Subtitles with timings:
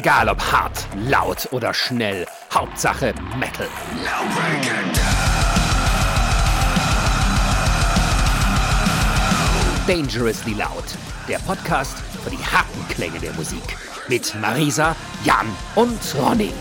[0.00, 3.68] Egal ob hart, laut oder schnell, Hauptsache Metal.
[9.86, 10.84] Dangerously Loud,
[11.28, 13.76] der Podcast für die harten Klänge der Musik.
[14.08, 16.54] Mit Marisa, Jan und Ronny.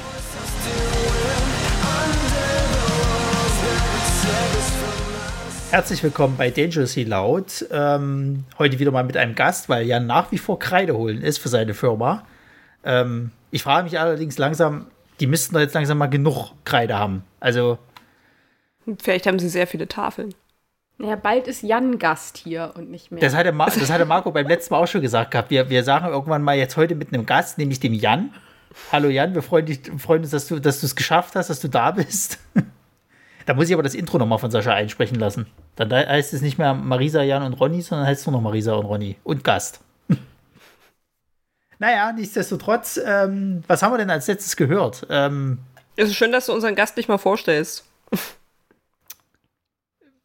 [5.72, 7.68] Herzlich willkommen bei Dangerously Loud.
[7.72, 11.38] Ähm, heute wieder mal mit einem Gast, weil Jan nach wie vor Kreide holen ist
[11.38, 12.26] für seine Firma.
[12.84, 14.88] Ähm, ich frage mich allerdings langsam,
[15.20, 17.24] die müssten da jetzt langsam mal genug Kreide haben.
[17.40, 17.78] Also.
[19.02, 20.34] Vielleicht haben sie sehr viele Tafeln.
[21.02, 23.22] Ja, bald ist Jan Gast hier und nicht mehr.
[23.22, 25.50] Das hatte, Ma das hatte Marco beim letzten Mal auch schon gesagt gehabt.
[25.50, 28.34] Wir, wir sagen irgendwann mal jetzt heute mit einem Gast, nämlich dem Jan.
[28.92, 31.68] Hallo Jan, wir freuen, dich, freuen uns, dass du dass es geschafft hast, dass du
[31.68, 32.40] da bist.
[33.46, 35.48] Da muss ich aber das Intro nochmal von Sascha einsprechen lassen.
[35.76, 38.74] Dann heißt es nicht mehr Marisa, Jan und Ronny, sondern heißt es nur noch Marisa
[38.76, 39.16] und Ronny.
[39.24, 39.80] Und Gast.
[41.80, 45.08] Naja, nichtsdestotrotz, ähm, was haben wir denn als letztes gehört?
[45.10, 45.60] Ähm,
[45.96, 47.86] es ist schön, dass du unseren Gast nicht mal vorstellst.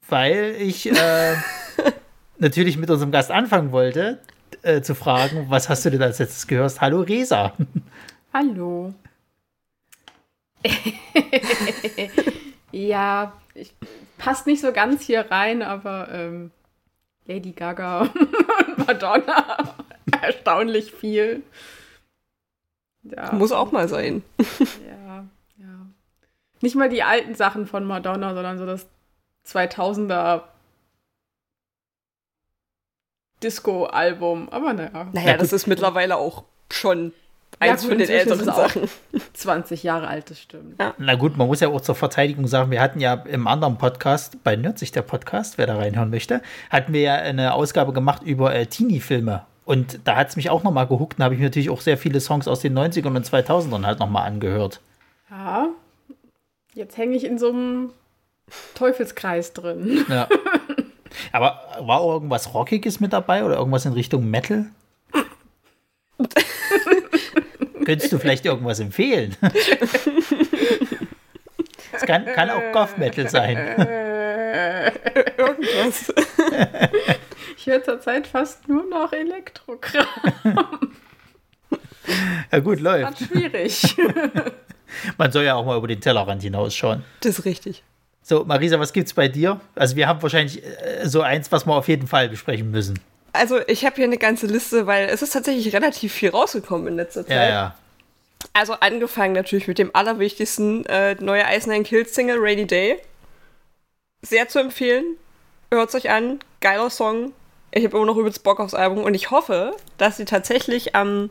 [0.09, 1.37] Weil ich äh,
[2.39, 4.21] natürlich mit unserem Gast anfangen wollte,
[4.63, 6.81] äh, zu fragen, was hast du denn als letztes gehört?
[6.81, 7.55] Hallo Resa.
[8.33, 8.93] Hallo.
[12.75, 13.73] Ja, ich,
[14.19, 16.51] passt nicht so ganz hier rein, aber ähm,
[17.25, 19.77] Lady Gaga und Madonna
[20.23, 21.43] erstaunlich viel.
[23.03, 23.33] Ja.
[23.33, 24.23] Muss auch mal sein.
[24.39, 25.25] Ja,
[25.59, 25.87] ja.
[26.61, 28.87] Nicht mal die alten Sachen von Madonna, sondern so das
[29.47, 30.43] 2000er
[33.43, 34.49] Disco-Album.
[34.49, 35.09] Aber naja.
[35.13, 37.13] Naja, das ist mittlerweile auch schon
[37.61, 38.89] Eins ja, von den älteren Sachen.
[39.33, 40.79] 20 Jahre alt, das stimmt.
[40.81, 40.95] Ja.
[40.99, 44.43] Na gut, man muss ja auch zur Verteidigung sagen, wir hatten ja im anderen Podcast,
[44.43, 48.55] bei Nerdsich der Podcast, wer da reinhören möchte, hatten wir ja eine Ausgabe gemacht über
[48.55, 49.47] äh, Teenie-Filme.
[49.65, 51.19] Und da hat es mich auch nochmal gehuckt.
[51.19, 53.99] Da habe ich mir natürlich auch sehr viele Songs aus den 90ern und 2000ern halt
[53.99, 54.81] nochmal angehört.
[55.31, 55.69] Ja,
[56.75, 57.91] jetzt hänge ich in so einem
[58.75, 60.05] Teufelskreis drin.
[60.09, 60.29] Ja.
[61.33, 64.67] Aber war auch irgendwas Rockiges mit dabei oder irgendwas in Richtung Metal?
[67.85, 69.37] Könntest du vielleicht irgendwas empfehlen?
[71.93, 73.57] Es kann, kann auch Goth Metal sein.
[75.37, 76.13] Irgendwas.
[77.65, 80.07] Ich höre zurzeit fast nur noch Elektrokram.
[82.53, 83.23] Ja gut, läuft.
[83.23, 83.97] Das schwierig.
[85.19, 87.03] Man soll ja auch mal über den Tellerrand hinausschauen.
[87.21, 87.83] Das ist richtig.
[88.21, 89.59] So, Marisa, was gibt's bei dir?
[89.75, 93.01] Also wir haben wahrscheinlich äh, so eins, was wir auf jeden Fall besprechen müssen.
[93.33, 96.97] Also ich habe hier eine ganze Liste, weil es ist tatsächlich relativ viel rausgekommen in
[96.97, 97.35] letzter Zeit.
[97.35, 97.75] Ja, ja.
[98.53, 103.01] Also angefangen natürlich mit dem allerwichtigsten, äh, neue Nine Kills Single, Rainy Day.
[104.21, 105.17] Sehr zu empfehlen.
[105.73, 106.41] Hört euch an.
[106.61, 107.33] Geiler Song.
[107.77, 111.31] Ich habe immer noch übelst Bock aufs Album und ich hoffe, dass sie tatsächlich am,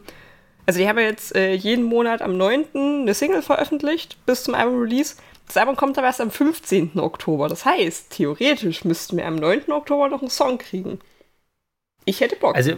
[0.66, 2.66] also die haben ja jetzt äh, jeden Monat am 9.
[2.74, 5.16] eine Single veröffentlicht bis zum Album-Release.
[5.48, 7.00] Das Album kommt aber erst am 15.
[7.00, 7.48] Oktober.
[7.48, 9.72] Das heißt, theoretisch müssten wir am 9.
[9.72, 11.00] Oktober noch einen Song kriegen.
[12.04, 12.56] Ich hätte Bock.
[12.56, 12.74] Also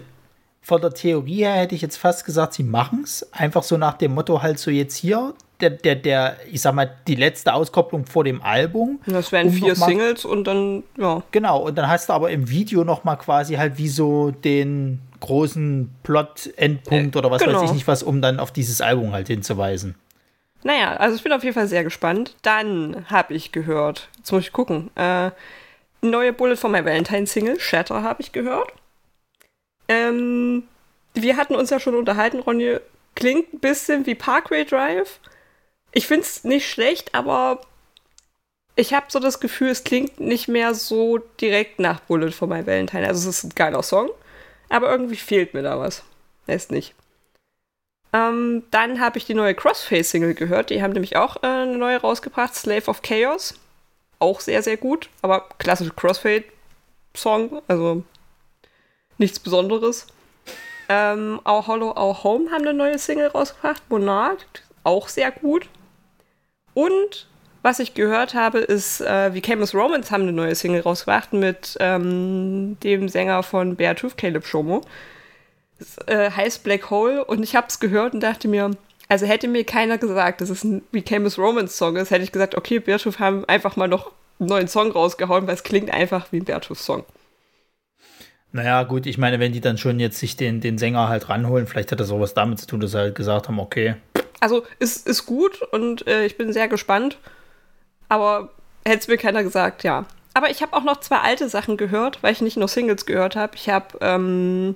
[0.61, 3.31] von der Theorie her hätte ich jetzt fast gesagt, sie machen es.
[3.33, 6.91] Einfach so nach dem Motto halt so jetzt hier, der, der, der, ich sag mal,
[7.07, 8.99] die letzte Auskopplung vor dem Album.
[9.05, 11.23] Das wären um vier Singles und dann, ja.
[11.31, 14.99] Genau, und dann hast du aber im Video noch mal quasi halt wie so den
[15.19, 17.61] großen Plot-Endpunkt äh, oder was genau.
[17.61, 19.95] weiß ich nicht was, um dann auf dieses Album halt hinzuweisen.
[20.63, 22.35] Naja, also ich bin auf jeden Fall sehr gespannt.
[22.41, 25.31] Dann habe ich gehört, jetzt muss ich gucken, äh,
[26.01, 28.73] neue Bullet for My Valentine Single, Shatter, habe ich gehört.
[29.87, 30.63] Ähm,
[31.13, 32.77] wir hatten uns ja schon unterhalten, Ronny.
[33.15, 35.19] Klingt ein bisschen wie Parkway Drive.
[35.95, 37.61] Ich finde es nicht schlecht, aber
[38.75, 42.67] ich habe so das Gefühl, es klingt nicht mehr so direkt nach Bullet for My
[42.67, 43.07] Valentine.
[43.07, 44.09] Also es ist ein geiler Song,
[44.67, 46.03] aber irgendwie fehlt mir da was.
[46.47, 46.93] Ist nicht.
[48.11, 50.69] Ähm, dann habe ich die neue Crossface-Single gehört.
[50.69, 53.57] Die haben nämlich auch äh, eine neue rausgebracht, Slave of Chaos.
[54.19, 57.61] Auch sehr, sehr gut, aber klassische Crossfade-Song.
[57.69, 58.03] Also
[59.17, 60.07] nichts Besonderes.
[60.89, 64.45] Ähm, auch Hollow Our Home haben eine neue Single rausgebracht, Monarch,
[64.83, 65.69] auch sehr gut.
[66.75, 67.25] Und
[67.63, 71.75] was ich gehört habe, ist, äh, wie Camus Romans haben eine neue Single rausgebracht mit
[71.79, 74.81] ähm, dem Sänger von Beartooth, Caleb Shomo.
[75.79, 78.69] Das, äh, heißt Black Hole und ich habe es gehört und dachte mir,
[79.09, 82.31] also hätte mir keiner gesagt, dass es ein wie Camus Romans Song ist, hätte ich
[82.31, 86.31] gesagt, okay, Beartooth haben einfach mal noch einen neuen Song rausgehauen, weil es klingt einfach
[86.31, 87.03] wie ein Beartooth Song.
[88.51, 91.67] Naja, gut, ich meine, wenn die dann schon jetzt sich den, den Sänger halt ranholen,
[91.67, 93.95] vielleicht hat das auch was damit zu tun, dass sie halt gesagt haben, okay.
[94.39, 97.17] Also, ist, ist gut und äh, ich bin sehr gespannt.
[98.09, 98.49] Aber
[98.85, 100.05] hätte es mir keiner gesagt, ja.
[100.33, 103.35] Aber ich habe auch noch zwei alte Sachen gehört, weil ich nicht nur Singles gehört
[103.35, 103.55] habe.
[103.55, 104.75] Ich habe ähm,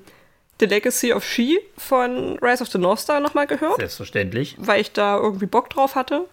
[0.60, 4.56] The Legacy of She von Rise of the North Star nochmal gehört, Selbstverständlich.
[4.58, 6.26] weil ich da irgendwie Bock drauf hatte.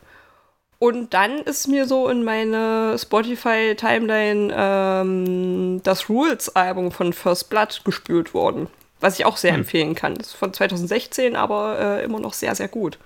[0.78, 8.34] Und dann ist mir so in meine Spotify-Timeline ähm, das Rules-Album von First Blood gespült
[8.34, 8.68] worden.
[9.00, 10.14] Was ich auch sehr empfehlen kann.
[10.14, 12.98] Das ist von 2016, aber äh, immer noch sehr, sehr gut.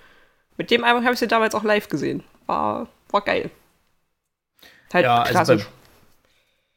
[0.57, 2.23] Mit dem Album habe ich sie damals auch live gesehen.
[2.45, 3.49] War, war geil.
[4.93, 5.63] Halt Ja, also klassisch.
[5.65, 5.71] bei,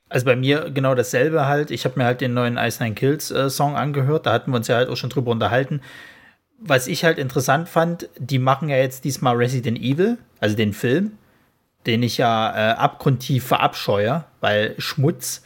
[0.09, 1.71] also bei mir genau dasselbe halt.
[1.71, 4.27] Ich habe mir halt den neuen Ice Nine Kills äh, Song angehört.
[4.27, 5.81] Da hatten wir uns ja halt auch schon drüber unterhalten.
[6.59, 11.19] Was ich halt interessant fand, die machen ja jetzt diesmal Resident Evil, also den Film,
[11.85, 15.43] den ich ja äh, abgrundtief verabscheue, weil Schmutz.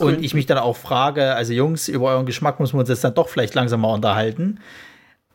[0.00, 3.04] Und ich mich dann auch frage, also Jungs, über euren Geschmack muss man uns jetzt
[3.04, 4.58] dann doch vielleicht langsam mal unterhalten.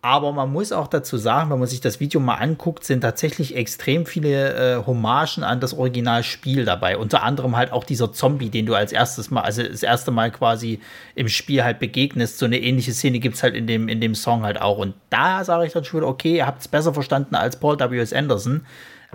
[0.06, 3.56] Aber man muss auch dazu sagen, wenn man sich das Video mal anguckt, sind tatsächlich
[3.56, 6.98] extrem viele äh, Hommagen an das Originalspiel dabei.
[6.98, 10.30] Unter anderem halt auch dieser Zombie, den du als erstes Mal, also das erste Mal
[10.30, 10.82] quasi
[11.16, 12.38] im Spiel halt begegnest.
[12.38, 14.78] So eine ähnliche Szene gibt es halt in dem, in dem Song halt auch.
[14.78, 17.80] Und da sage ich dann schon wieder, okay, ihr habt es besser verstanden als Paul
[17.80, 18.12] W.S.
[18.12, 18.66] Anderson.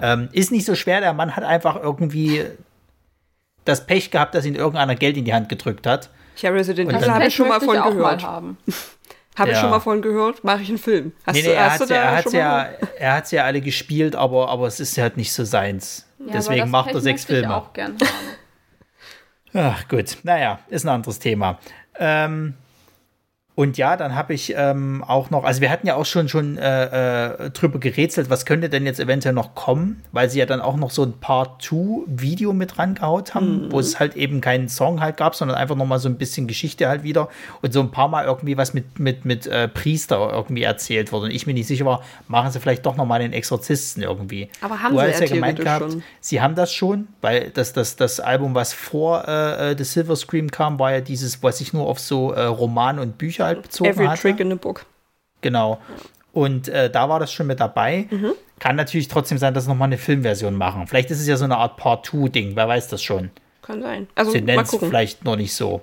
[0.00, 2.46] Ähm, ist nicht so schwer, der Mann hat einfach irgendwie
[3.66, 6.08] das Pech gehabt, dass ihn irgendeiner Geld in die Hand gedrückt hat.
[6.34, 8.22] Ich habe Resident Evil dann- habe ich schon mal von auch gehört.
[8.22, 8.56] Mal haben.
[9.38, 9.60] Habe ich Ja.
[9.62, 10.42] schon mal von gehört.
[10.44, 11.12] Mache ich einen Film.
[11.26, 12.68] Hast nee, du, nee, er hast hat du ja, da er hat's ja,
[12.98, 16.06] er hat's ja alle gespielt, aber, aber es ist halt nicht so seins.
[16.18, 17.56] Ja, Deswegen macht er sechs möchte ich Filme.
[17.56, 18.08] auch gern haben.
[19.54, 21.58] Ach gut, naja, ist ein anderes Thema.
[21.98, 22.54] Ähm,
[23.58, 26.58] und ja, dann habe ich ähm, auch noch, also wir hatten ja auch schon schon
[26.58, 30.60] äh, äh, drüber gerätselt, was könnte denn jetzt eventuell noch kommen, weil sie ja dann
[30.60, 35.16] auch noch so ein Part-2-Video mit rangehaut haben, wo es halt eben keinen Song halt
[35.16, 38.06] gab, sondern einfach noch mal so ein bisschen Geschichte halt wieder und so ein paar
[38.06, 41.24] Mal irgendwie was mit, mit, mit äh, Priester irgendwie erzählt wurde.
[41.24, 44.50] Und ich mir nicht sicher war, machen sie vielleicht doch noch mal den Exorzisten irgendwie.
[44.60, 46.04] Aber haben du sie hast ja gemeint gehabt, schon.
[46.20, 50.14] sie haben das schon, weil das, das, das Album, was vor äh, äh, The Silver
[50.14, 53.62] Scream kam, war ja dieses, was sich nur auf so äh, Romane und Bücher halt
[53.62, 54.22] bezogen Every hatte.
[54.22, 54.86] Trick in the Book.
[55.40, 55.80] Genau.
[56.32, 58.06] Und äh, da war das schon mit dabei.
[58.10, 58.32] Mhm.
[58.58, 60.86] Kann natürlich trotzdem sein, dass sie nochmal eine Filmversion machen.
[60.86, 63.30] Vielleicht ist es ja so eine Art Part-2-Ding, wer weiß das schon.
[63.62, 64.08] Kann sein.
[64.14, 65.82] Also Sie nennen es vielleicht noch nicht so.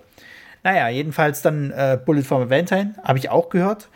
[0.64, 3.90] Naja, jedenfalls dann äh, Bullet for Valentine, habe ich auch gehört.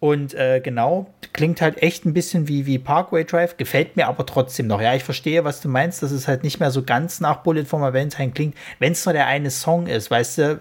[0.00, 4.24] Und äh, genau, klingt halt echt ein bisschen wie, wie Parkway Drive, gefällt mir aber
[4.24, 4.80] trotzdem noch.
[4.80, 7.66] Ja, ich verstehe, was du meinst, dass es halt nicht mehr so ganz nach Bullet
[7.66, 8.56] for Valentine klingt.
[8.78, 10.60] Wenn es nur der eine Song ist, weißt du,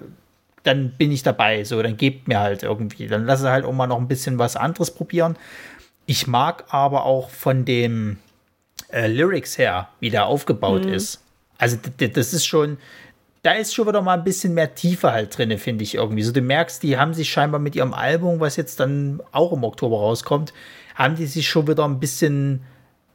[0.63, 1.63] dann bin ich dabei.
[1.63, 3.07] So, dann gebt mir halt irgendwie.
[3.07, 5.37] Dann lasse halt auch mal noch ein bisschen was anderes probieren.
[6.05, 8.17] Ich mag aber auch von dem
[8.91, 11.23] äh, Lyrics her, wie der aufgebaut ist.
[11.57, 12.77] Also das ist schon,
[13.43, 16.23] da ist schon wieder mal ein bisschen mehr Tiefe halt drin, finde ich irgendwie.
[16.23, 19.63] So du merkst, die haben sich scheinbar mit ihrem Album, was jetzt dann auch im
[19.63, 20.53] Oktober rauskommt,
[20.95, 22.61] haben die sich schon wieder ein bisschen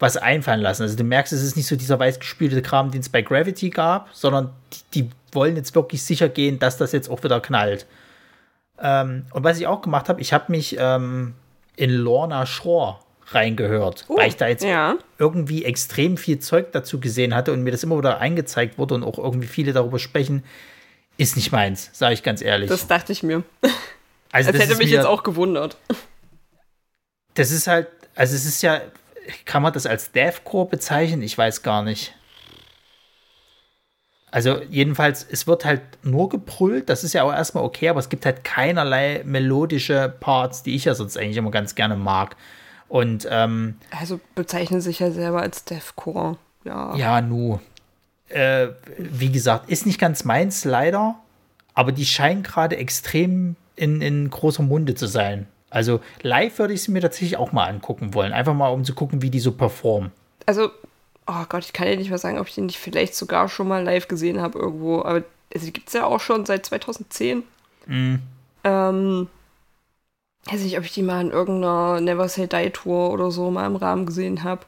[0.05, 0.83] was einfallen lassen.
[0.83, 4.11] Also du merkst, es ist nicht so dieser weißgespülte Kram, den es bei Gravity gab,
[4.13, 4.51] sondern
[4.93, 7.87] die, die wollen jetzt wirklich sicher gehen, dass das jetzt auch wieder knallt.
[8.79, 11.33] Ähm, und was ich auch gemacht habe, ich habe mich ähm,
[11.77, 12.99] in Lorna Shore
[13.29, 14.97] reingehört, weil ich da jetzt Ja.
[15.19, 19.03] irgendwie extrem viel Zeug dazu gesehen hatte und mir das immer wieder eingezeigt wurde und
[19.05, 20.45] auch irgendwie viele darüber sprechen,
[21.17, 22.69] ist nicht meins, sage ich ganz ehrlich.
[22.69, 23.43] Das dachte ich mir.
[23.63, 23.75] also
[24.33, 25.79] Als das hätte mich mir, jetzt auch gewundert.
[27.33, 28.83] Das ist halt, also es ist ja,
[29.45, 31.23] kann man das als Deathcore bezeichnen?
[31.23, 32.15] Ich weiß gar nicht.
[34.31, 38.09] Also jedenfalls, es wird halt nur gebrüllt, das ist ja auch erstmal okay, aber es
[38.09, 42.37] gibt halt keinerlei melodische Parts, die ich ja sonst eigentlich immer ganz gerne mag.
[42.89, 46.37] Und ähm, Also bezeichnen sich ja selber als Deathcore.
[46.65, 46.97] Ja.
[46.97, 47.61] Ja, nu.
[48.29, 51.15] Äh, wie gesagt, ist nicht ganz meins, leider.
[51.75, 55.47] Aber die scheinen gerade extrem in, in großer Munde zu sein.
[55.75, 58.33] Also live würde ich sie mir tatsächlich auch mal angucken wollen.
[58.33, 60.13] Einfach mal, um zu gucken, wie die so performen.
[60.47, 60.71] Also,
[61.27, 63.67] oh Gott, ich kann ja nicht mal sagen, ob ich den nicht vielleicht sogar schon
[63.67, 65.01] mal live gesehen habe irgendwo.
[65.01, 67.43] Aber also, die gibt es ja auch schon seit 2010.
[67.87, 68.23] Mhm.
[68.63, 69.29] Ähm,
[70.45, 73.67] weiß nicht, ob ich die mal in irgendeiner Never Say Die Tour oder so mal
[73.67, 74.67] im Rahmen gesehen habe.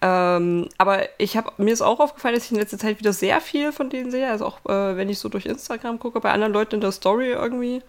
[0.00, 3.40] Ähm, aber ich habe mir ist auch aufgefallen, dass ich in letzter Zeit wieder sehr
[3.40, 4.30] viel von denen sehe.
[4.30, 7.30] Also auch äh, wenn ich so durch Instagram gucke, bei anderen Leuten in der Story
[7.30, 7.82] irgendwie.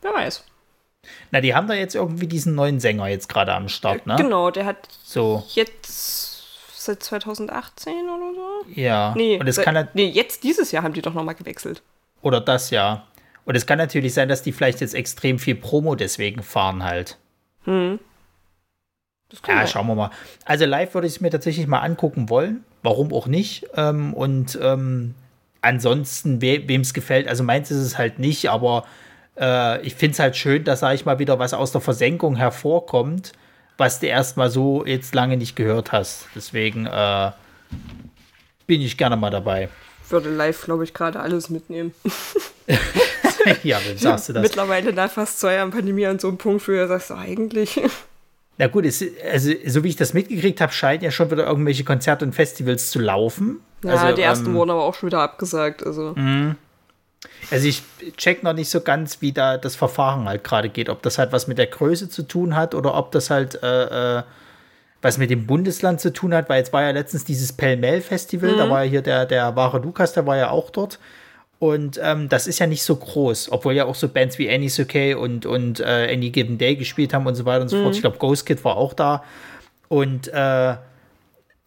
[0.00, 0.44] Wer weiß.
[1.30, 4.16] Na, die haben da jetzt irgendwie diesen neuen Sänger jetzt gerade am Start, ne?
[4.16, 6.42] Genau, der hat So, jetzt
[6.76, 8.70] seit 2018 oder so.
[8.80, 9.14] ja.
[9.16, 11.82] Nee, Und es kann halt, nee, jetzt dieses Jahr haben die doch nochmal gewechselt.
[12.22, 13.04] oder das ja.
[13.46, 17.18] Und es kann natürlich sein, dass die vielleicht jetzt extrem viel Promo deswegen fahren halt.
[17.66, 19.66] Das kann Ja, sein.
[19.68, 20.10] schauen wir mal.
[20.44, 22.64] Also live würde ich es mir tatsächlich mal angucken wollen.
[22.82, 23.66] Warum auch nicht?
[23.74, 25.14] Ähm, und ähm,
[25.62, 28.84] ansonsten, we wem es gefällt, also meins ist es halt nicht, aber
[29.38, 32.36] äh, ich finde es halt schön, dass, sag ich mal, wieder was aus der Versenkung
[32.36, 33.32] hervorkommt,
[33.76, 36.26] was du erstmal so jetzt lange nicht gehört hast.
[36.34, 37.30] Deswegen äh,
[38.66, 39.68] bin ich gerne mal dabei.
[40.08, 41.94] würde live, glaube ich, gerade alles mitnehmen.
[43.62, 44.42] ja, wem sagst du das?
[44.42, 47.80] Mittlerweile nach fast zwei Jahren Pandemie an so einem Punkt, wo du sagst, oh, eigentlich.
[48.58, 51.82] Na gut, es, also so wie ich das mitgekriegt habe, scheinen ja schon wieder irgendwelche
[51.82, 53.60] Konzerte und Festivals zu laufen.
[53.82, 55.84] Ja, also, die ersten ähm, wurden aber auch schon wieder abgesagt.
[55.84, 56.14] Also.
[57.50, 57.82] Also ich
[58.16, 60.88] check noch nicht so ganz, wie da das Verfahren halt gerade geht.
[60.88, 64.18] Ob das halt was mit der Größe zu tun hat oder ob das halt äh,
[64.18, 64.22] äh,
[65.04, 68.70] was mit dem Bundesland zu tun hat, weil jetzt war ja letztens dieses Pell-Mell-Festival, da
[68.70, 70.98] war ja hier der, der wahre Lukas, der war ja auch dort.
[71.58, 74.80] Und ähm, das ist ja nicht so groß, obwohl ja auch so Bands wie Annie's
[74.80, 77.94] Okay und, und äh, Any Given Day gespielt haben und so weiter und so fort.
[77.94, 79.22] Ich glaube, Ghost Kid war auch da.
[79.88, 80.74] Und äh,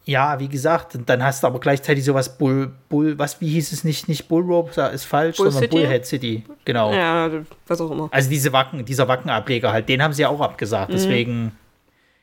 [0.08, 3.84] ja, wie gesagt, dann hast du aber gleichzeitig sowas Bull, Bull, was, wie hieß es
[3.84, 5.76] nicht, nicht Bullrope, da ist falsch, Bull sondern City?
[5.76, 6.94] Bullhead City, genau.
[6.94, 7.30] Ja,
[7.66, 8.08] was auch immer.
[8.10, 11.52] Also diese Wacken, dieser Wackenableger halt, den haben sie ja auch abgesagt, deswegen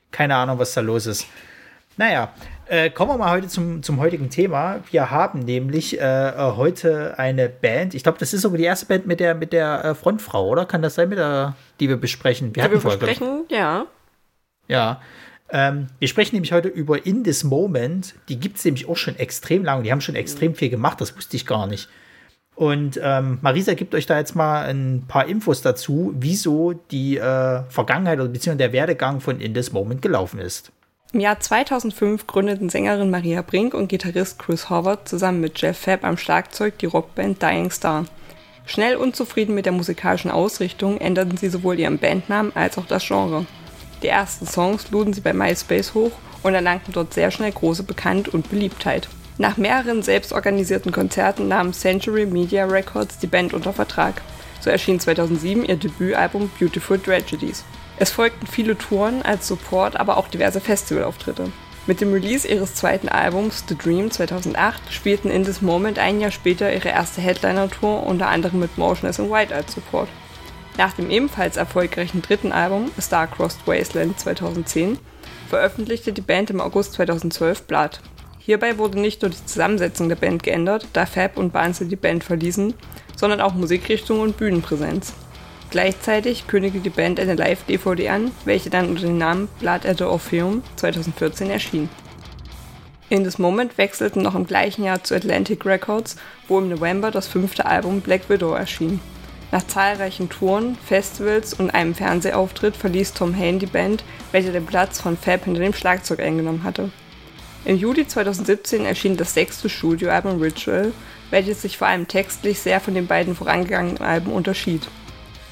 [0.09, 1.27] keine Ahnung, was da los ist.
[1.95, 2.33] Naja,
[2.65, 4.79] äh, kommen wir mal heute zum, zum heutigen Thema.
[4.89, 8.87] Wir haben nämlich äh, äh, heute eine Band, ich glaube, das ist sogar die erste
[8.87, 10.65] Band mit der, mit der äh, Frontfrau, oder?
[10.65, 12.55] Kann das sein, mit der, die wir besprechen?
[12.55, 13.85] Wir Die wir besprechen, ja.
[14.67, 14.99] ja.
[15.55, 18.15] Ähm, wir sprechen nämlich heute über In This Moment.
[18.27, 19.83] Die gibt es nämlich auch schon extrem lange.
[19.83, 21.87] Die haben schon extrem viel gemacht, das wusste ich gar nicht.
[22.55, 27.63] Und ähm, Marisa gibt euch da jetzt mal ein paar Infos dazu, wieso die äh,
[27.69, 30.73] Vergangenheit oder beziehungsweise der Werdegang von In This Moment gelaufen ist.
[31.13, 36.03] Im Jahr 2005 gründeten Sängerin Maria Brink und Gitarrist Chris Howard zusammen mit Jeff Fabb
[36.03, 38.03] am Schlagzeug die Rockband Dying Star.
[38.65, 43.45] Schnell unzufrieden mit der musikalischen Ausrichtung änderten sie sowohl ihren Bandnamen als auch das Genre.
[44.05, 46.11] Die ersten Songs luden sie bei MySpace hoch
[46.43, 49.09] und erlangten dort sehr schnell große Bekannt und Beliebtheit.
[49.39, 54.21] Nach mehreren selbstorganisierten Konzerten nahm Century Media Records die Band unter Vertrag.
[54.59, 57.63] So erschien 2007 ihr Debütalbum Beautiful Tragedies.
[57.97, 61.51] Es folgten viele Touren als Support, aber auch diverse Festivalauftritte.
[61.87, 66.29] Mit dem Release ihres zweiten Albums The Dream 2008 spielten In This Moment ein Jahr
[66.29, 70.09] später ihre erste Headliner-Tour, unter anderem mit Motionless in White als Support.
[70.77, 74.97] Nach dem ebenfalls erfolgreichen dritten Album Star-Crossed Wasteland 2010
[75.47, 78.01] veröffentlichte die Band im August 2012 Blood.
[78.39, 82.23] Hierbei wurde nicht nur die Zusammensetzung der Band geändert, da Fab und Barnsley die Band
[82.23, 82.73] verließen,
[83.15, 85.13] sondern auch Musikrichtung und Bühnenpräsenz.
[85.71, 90.03] Gleichzeitig kündigte die Band eine Live-DVD an, welche dann unter dem Namen Blood at the
[90.03, 91.89] Orpheum 2014 erschien.
[93.09, 96.17] In This Moment wechselten noch im gleichen Jahr zu Atlantic Records,
[96.47, 98.99] wo im November das fünfte Album Black Widow erschien.
[99.55, 104.99] Nach zahlreichen Touren, Festivals und einem Fernsehauftritt verließ Tom Hain die Band, welcher den Platz
[104.99, 106.91] von Fab hinter dem Schlagzeug eingenommen hatte.
[107.63, 110.91] Im Juli 2017 erschien das sechste Studioalbum Ritual,
[111.29, 114.89] welches sich vor allem textlich sehr von den beiden vorangegangenen Alben unterschied.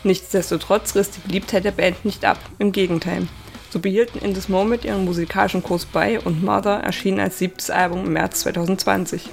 [0.04, 3.26] Nichtsdestotrotz riss die Beliebtheit der Band nicht ab, im Gegenteil.
[3.70, 8.06] So behielten In This Moment ihren musikalischen Kurs bei und Mother erschien als siebtes Album
[8.06, 9.30] im März 2020.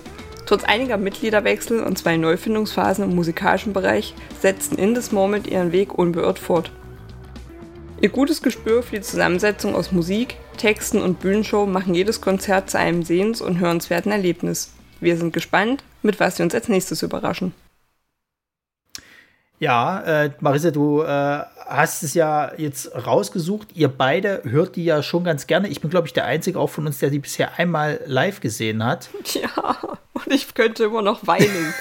[0.51, 5.97] Trotz einiger Mitgliederwechsel und zwei Neufindungsphasen im musikalischen Bereich setzten In This Moment ihren Weg
[5.97, 6.73] unbeirrt fort.
[8.01, 12.81] Ihr gutes Gespür für die Zusammensetzung aus Musik, Texten und Bühnenshow machen jedes Konzert zu
[12.81, 14.73] einem sehens- und hörenswerten Erlebnis.
[14.99, 17.55] Wir sind gespannt, mit was sie uns als nächstes überraschen.
[19.61, 23.69] Ja, äh, Marisa, du äh, hast es ja jetzt rausgesucht.
[23.75, 25.69] Ihr beide hört die ja schon ganz gerne.
[25.69, 28.83] Ich bin, glaube ich, der Einzige auch von uns, der die bisher einmal live gesehen
[28.83, 29.11] hat.
[29.35, 29.77] Ja,
[30.15, 31.75] und ich könnte immer noch weinen.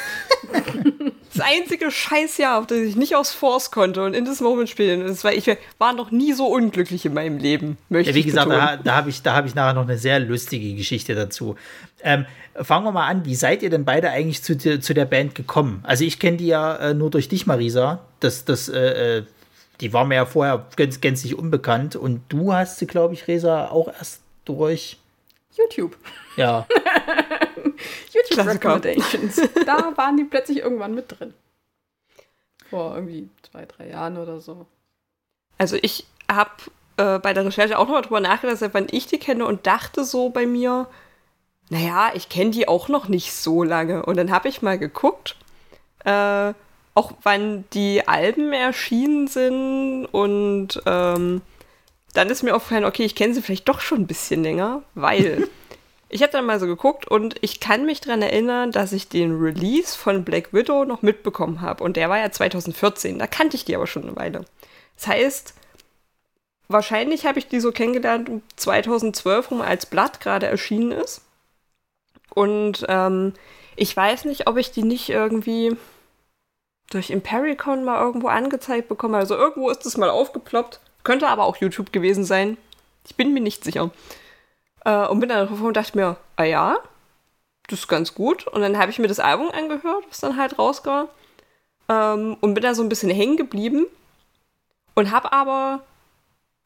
[1.40, 5.06] das einzige Scheißjahr, auf das ich nicht aus Force konnte und in das Moment spielen.
[5.08, 8.26] Das war, ich war noch nie so unglücklich in meinem Leben, möchte Ja, wie ich
[8.28, 8.68] gesagt, betonen.
[8.68, 11.56] da, da habe ich, da hab ich nachher noch eine sehr lustige Geschichte dazu.
[12.04, 13.26] Ähm, fangen wir mal an.
[13.26, 15.80] Wie seid ihr denn beide eigentlich zu, der- zu der Band gekommen?
[15.84, 18.00] Also ich kenne die ja äh, nur durch dich, Marisa.
[18.20, 19.24] Das, das, äh, äh,
[19.82, 21.96] die war mir ja vorher ganz, gänzlich unbekannt.
[21.96, 24.98] Und du hast sie, glaube ich, Resa, auch erst durch.
[25.58, 25.98] YouTube.
[26.38, 26.66] Ja,
[28.14, 28.76] YouTube Klassiker.
[28.76, 29.42] Recommendations.
[29.66, 31.34] Da waren die plötzlich irgendwann mit drin.
[32.70, 34.66] Vor irgendwie zwei, drei Jahren oder so.
[35.58, 36.52] Also ich habe
[36.98, 40.04] äh, bei der Recherche auch nochmal drüber nachgedacht, seit wann ich die kenne und dachte
[40.04, 40.88] so bei mir,
[41.70, 44.06] naja, ich kenne die auch noch nicht so lange.
[44.06, 45.36] Und dann habe ich mal geguckt,
[46.06, 46.54] äh,
[46.94, 51.42] auch wann die Alben erschienen sind und ähm,
[52.14, 55.48] dann ist mir aufgefallen, okay, ich kenne sie vielleicht doch schon ein bisschen länger, weil
[56.10, 59.40] ich habe dann mal so geguckt und ich kann mich daran erinnern, dass ich den
[59.40, 61.84] Release von Black Widow noch mitbekommen habe.
[61.84, 64.46] Und der war ja 2014, da kannte ich die aber schon eine Weile.
[64.96, 65.54] Das heißt,
[66.68, 71.22] wahrscheinlich habe ich die so kennengelernt um 2012 rum, als Blatt gerade erschienen ist.
[72.34, 73.34] Und ähm,
[73.76, 75.78] ich weiß nicht, ob ich die nicht irgendwie
[76.90, 79.18] durch Impericon mal irgendwo angezeigt bekomme.
[79.18, 80.80] Also irgendwo ist es mal aufgeploppt.
[81.04, 82.58] Könnte aber auch YouTube gewesen sein.
[83.06, 83.92] Ich bin mir nicht sicher.
[84.86, 86.78] Äh, und bin dann drauf und dachte mir, ah ja,
[87.68, 88.48] das ist ganz gut.
[88.48, 91.08] Und dann habe ich mir das Album angehört, was dann halt rauskam.
[91.90, 93.86] ähm, und bin da so ein bisschen hängen geblieben
[94.96, 95.84] und habe aber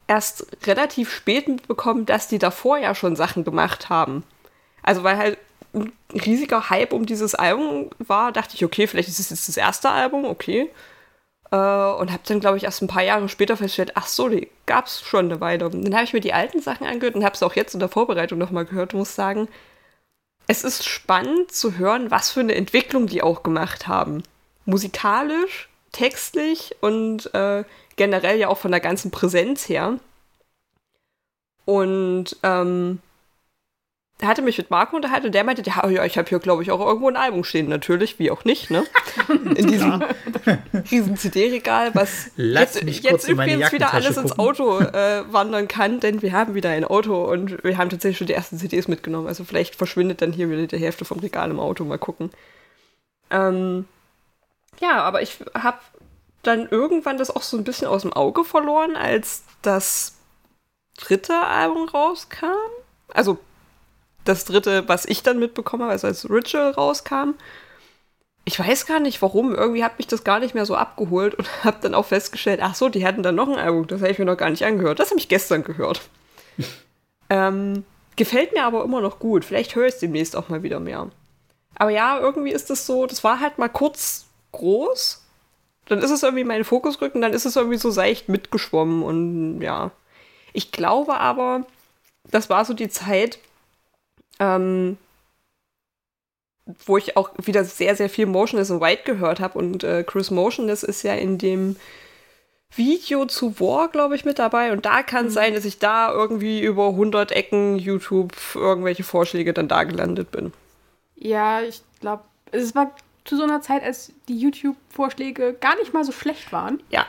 [0.06, 4.24] erst relativ spät mitbekommen, dass die davor ja schon Sachen gemacht haben.
[4.82, 5.38] Also weil halt
[5.72, 9.56] ein riesiger Hype um dieses Album war, dachte ich, okay, vielleicht ist es jetzt das
[9.56, 10.70] erste Album, okay.
[11.54, 14.48] Äh, und habe dann, glaube ich, erst ein paar Jahre später festgestellt, ach so, die
[14.66, 15.66] gab es schon eine Weile.
[15.66, 17.80] Und dann habe ich mir die alten Sachen angehört und habe es auch jetzt in
[17.80, 19.46] der Vorbereitung nochmal gehört und muss sagen,
[20.48, 24.24] es ist spannend zu hören, was für eine Entwicklung die auch gemacht haben.
[24.64, 27.62] Musikalisch, textlich und äh,
[27.94, 30.00] generell ja auch von der ganzen Präsenz her.
[31.66, 32.98] Und ähm,
[34.26, 36.70] hatte mich mit Marco unterhalten und der meinte, ja, ja ich habe hier, glaube ich,
[36.70, 37.68] auch irgendwo ein Album stehen.
[37.68, 38.84] Natürlich, wie auch nicht, ne?
[39.28, 40.02] In diesem
[40.90, 44.38] riesen CD-Regal, was Lass jetzt, jetzt übrigens wieder alles ins gucken.
[44.38, 48.26] Auto äh, wandern kann, denn wir haben wieder ein Auto und wir haben tatsächlich schon
[48.26, 49.26] die ersten CDs mitgenommen.
[49.26, 51.84] Also vielleicht verschwindet dann hier wieder die Hälfte vom Regal im Auto.
[51.84, 52.30] Mal gucken.
[53.30, 53.86] Ähm,
[54.80, 55.78] ja, aber ich habe
[56.42, 60.16] dann irgendwann das auch so ein bisschen aus dem Auge verloren, als das
[60.96, 62.46] dritte Album rauskam.
[63.08, 63.38] Also
[64.24, 67.34] das dritte, was ich dann mitbekommen habe, also als Ritual rauskam.
[68.46, 71.48] Ich weiß gar nicht warum, irgendwie hat mich das gar nicht mehr so abgeholt und
[71.64, 74.18] habe dann auch festgestellt, ach so, die hatten dann noch ein Album, das habe ich
[74.18, 74.98] mir noch gar nicht angehört.
[74.98, 76.02] Das habe ich gestern gehört.
[77.30, 77.84] ähm,
[78.16, 79.44] gefällt mir aber immer noch gut.
[79.44, 81.10] Vielleicht höre ich es demnächst auch mal wieder mehr.
[81.76, 85.22] Aber ja, irgendwie ist das so, das war halt mal kurz groß.
[85.86, 89.90] Dann ist es irgendwie mein Fokusrücken, dann ist es irgendwie so seicht mitgeschwommen und ja.
[90.52, 91.66] Ich glaube aber,
[92.30, 93.38] das war so die Zeit,
[94.38, 94.98] ähm,
[96.86, 99.58] wo ich auch wieder sehr, sehr viel Motionless in White gehört habe.
[99.58, 101.76] Und äh, Chris Motionless ist ja in dem
[102.74, 104.72] Video zu War, glaube ich, mit dabei.
[104.72, 109.52] Und da kann es sein, dass ich da irgendwie über 100 Ecken YouTube irgendwelche Vorschläge
[109.52, 110.52] dann da gelandet bin.
[111.16, 116.04] Ja, ich glaube, es war zu so einer Zeit, als die YouTube-Vorschläge gar nicht mal
[116.04, 116.82] so schlecht waren.
[116.90, 117.06] Ja,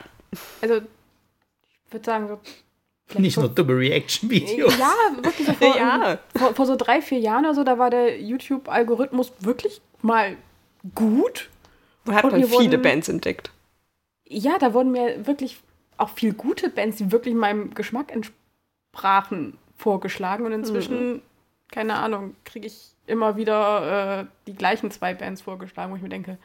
[0.62, 2.40] Also, ich würde sagen, so
[3.08, 4.78] vielleicht Nicht so- nur dumme Reaction-Videos.
[4.78, 6.20] Ja, wirklich so vor, Ja.
[6.36, 10.38] vor, vor so drei, vier Jahren oder so, da war der YouTube-Algorithmus wirklich mal
[10.96, 11.50] gut.
[12.06, 13.52] man hat man viele wurden- Bands entdeckt.
[14.28, 15.60] Ja, da wurden mir wirklich
[15.98, 20.46] auch viel gute Bands, die wirklich meinem Geschmack entsprachen, vorgeschlagen.
[20.46, 21.22] Und inzwischen,
[21.72, 26.10] keine Ahnung, kriege ich immer wieder äh, die gleichen zwei Bands vorgeschlagen, wo ich mir
[26.10, 26.38] denke,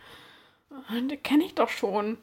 [0.70, 2.18] ah, die kenne ich doch schon.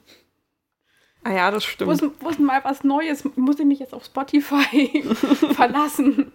[1.23, 2.01] Ah ja, das stimmt.
[2.21, 3.23] wo ist denn mal was Neues?
[3.35, 5.03] Muss ich mich jetzt auf Spotify
[5.53, 6.31] verlassen?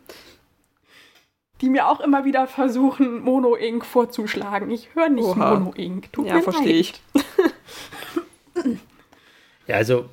[1.60, 3.84] Die mir auch immer wieder versuchen, Mono Inc.
[3.86, 4.70] vorzuschlagen.
[4.70, 5.54] Ich höre nicht Oha.
[5.54, 6.12] Mono Inc.
[6.12, 6.74] Tut Ja, mir verstehe leid.
[6.80, 7.02] ich.
[9.68, 10.08] Ja, also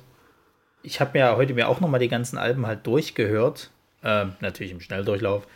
[0.82, 3.70] ich habe mir heute mir auch noch mal die ganzen Alben halt durchgehört,
[4.04, 5.46] ähm, natürlich im Schnelldurchlauf,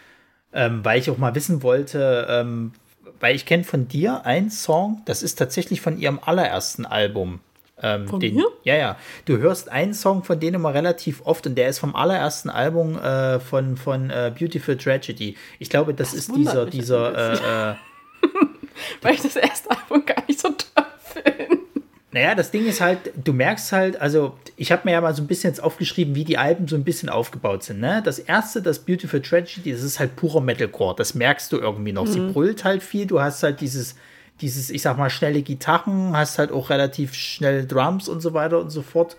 [0.53, 2.73] ähm, weil ich auch mal wissen wollte, ähm,
[3.21, 7.41] weil ich kenne von dir einen Song, das ist tatsächlich von ihrem allerersten Album.
[7.85, 8.47] Ähm, Von den, mir?
[8.63, 8.97] Ja, ja.
[9.27, 12.99] Du hörst einen Song von denen immer relativ oft und der ist vom allerersten Album
[12.99, 15.37] äh, von, von äh, Beautiful Tragedy.
[15.59, 17.75] Ich glaube, das, Das ist dieser, dieser, äh, äh,
[19.03, 21.59] Weil ich das erste Album gar nicht so toll finde.
[22.11, 25.23] Naja, das Ding ist halt, du merkst halt, also ich habe mir ja mal so
[25.23, 27.81] ein bisschen jetzt aufgeschrieben, wie die Alben so ein bisschen aufgebaut sind.
[27.81, 28.03] Ne?
[28.05, 30.95] Das erste, das Beautiful Tragedy, das ist halt purer Metalcore.
[30.97, 32.07] Das merkst du irgendwie noch.
[32.07, 33.07] Sie brüllt halt viel.
[33.07, 33.97] Du hast halt dieses,
[34.45, 38.61] dieses, ich sag mal, schnelle Gitarren, hast halt auch relativ schnell Drums und so weiter
[38.61, 39.17] und so fort.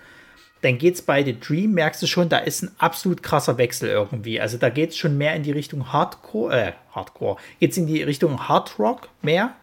[0.61, 4.39] Dann geht's bei The Dream, merkst du schon, da ist ein absolut krasser Wechsel irgendwie.
[4.39, 8.47] Also da geht's schon mehr in die Richtung Hardcore, äh, Hardcore, geht's in die Richtung
[8.47, 9.55] Hard Rock mehr.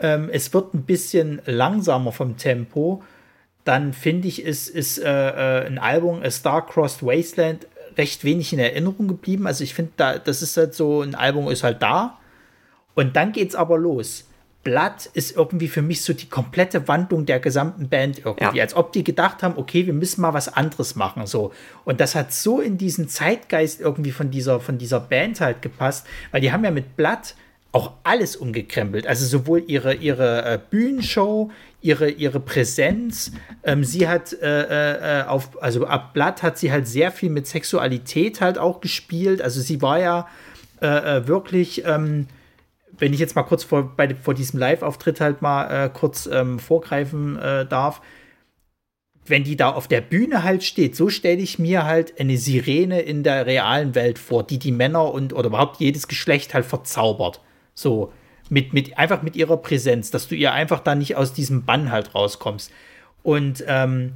[0.00, 3.02] Ähm, es wird ein bisschen langsamer vom Tempo.
[3.64, 5.08] Dann finde ich, ist, ist äh,
[5.62, 7.66] äh, ein Album, A Star-Crossed Wasteland,
[7.98, 9.48] recht wenig in Erinnerung geblieben.
[9.48, 12.18] Also ich finde, da, das ist halt so, ein Album ist halt da.
[12.94, 14.28] Und dann geht's aber los.
[14.62, 18.58] Blood ist irgendwie für mich so die komplette Wandlung der gesamten Band irgendwie.
[18.58, 18.62] Ja.
[18.62, 21.26] Als ob die gedacht haben, okay, wir müssen mal was anderes machen.
[21.26, 21.52] So.
[21.84, 26.06] Und das hat so in diesen Zeitgeist irgendwie von dieser, von dieser Band halt gepasst,
[26.30, 27.34] weil die haben ja mit Blood
[27.72, 29.06] auch alles umgekrempelt.
[29.06, 33.32] Also sowohl ihre, ihre äh, Bühnenshow, ihre, ihre Präsenz.
[33.64, 37.46] Ähm, sie hat äh, äh, auf, also ab Blatt hat sie halt sehr viel mit
[37.46, 39.40] Sexualität halt auch gespielt.
[39.40, 40.28] Also sie war ja
[40.82, 40.86] äh,
[41.18, 42.28] äh, wirklich, ähm,
[43.02, 46.60] wenn ich jetzt mal kurz vor, bei, vor diesem Live-Auftritt halt mal äh, kurz ähm,
[46.60, 48.00] vorgreifen äh, darf,
[49.26, 53.00] wenn die da auf der Bühne halt steht, so stelle ich mir halt eine Sirene
[53.00, 57.40] in der realen Welt vor, die die Männer und oder überhaupt jedes Geschlecht halt verzaubert.
[57.74, 58.12] So,
[58.50, 61.90] mit, mit, einfach mit ihrer Präsenz, dass du ihr einfach da nicht aus diesem Bann
[61.90, 62.70] halt rauskommst.
[63.24, 64.12] Und ähm,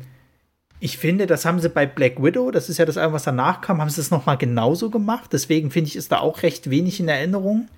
[0.79, 3.62] ich finde, das haben sie bei Black Widow, das ist ja das Album, was danach
[3.62, 5.33] kam, haben sie es nochmal genauso gemacht.
[5.33, 7.68] Deswegen finde ich, ist da auch recht wenig in Erinnerung.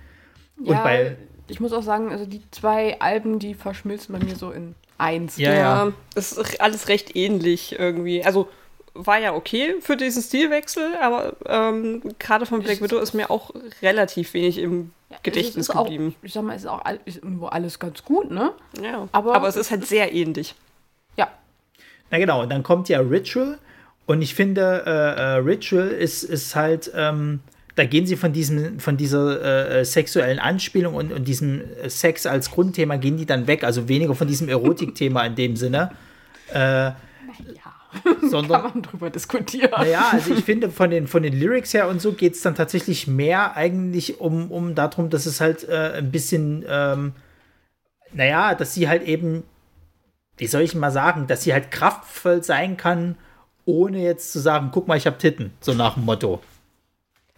[0.65, 1.17] Ja, Und bei,
[1.49, 5.37] ich muss auch sagen, also die zwei Alben, die verschmilzen bei mir so in eins.
[5.37, 5.59] Ja, ja.
[5.87, 8.25] Ja, es ist alles recht ähnlich irgendwie.
[8.25, 8.49] Also
[8.95, 13.53] war ja okay für diesen Stilwechsel, aber ähm, gerade von Black Widow ist mir auch
[13.81, 16.17] relativ wenig im Ja, Gedächtnis ist auch, geblieben.
[16.23, 18.53] Ich sag mal, es ist auch all- ist irgendwo alles ganz gut, ne?
[18.83, 19.07] Ja.
[19.13, 20.57] aber- aber es ist halt sehr ähnlich.
[21.17, 21.29] Ja.
[22.11, 23.59] Na genau, und dann kommt ja Ritual.
[24.07, 24.91] Und ich finde, äh,
[25.21, 27.41] äh, Ritual ist, ist halt, ähm,
[27.79, 32.51] da gehen sie von diesem, von dieser äh, sexuellen Anspielung und, und diesem Sex als
[32.51, 33.63] Grundthema gehen die dann weg.
[33.63, 35.93] Also weniger von diesem Erotikthema in dem Sinne.
[36.49, 36.91] Äh,
[38.03, 39.71] Kann sondern, man drüber diskutieren.
[39.71, 42.57] naja, also ich finde, von den, von den Lyrics her und so geht es dann
[42.57, 47.13] tatsächlich mehr eigentlich um, um darum, dass es halt äh, ein bisschen, ähm,
[48.13, 49.45] naja, dass sie halt eben,
[50.37, 53.17] wie soll ich mal sagen, dass sie halt kraftvoll sein kann,
[53.65, 56.41] ohne jetzt zu sagen, guck mal, ich habe Titten, so nach dem Motto.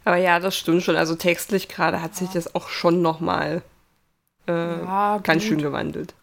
[0.05, 0.97] Aber ja, das stimmt schon.
[0.97, 3.63] Also textlich gerade hat sich das auch schon noch mal
[4.49, 6.15] äh, Ja, ganz schön gewandelt.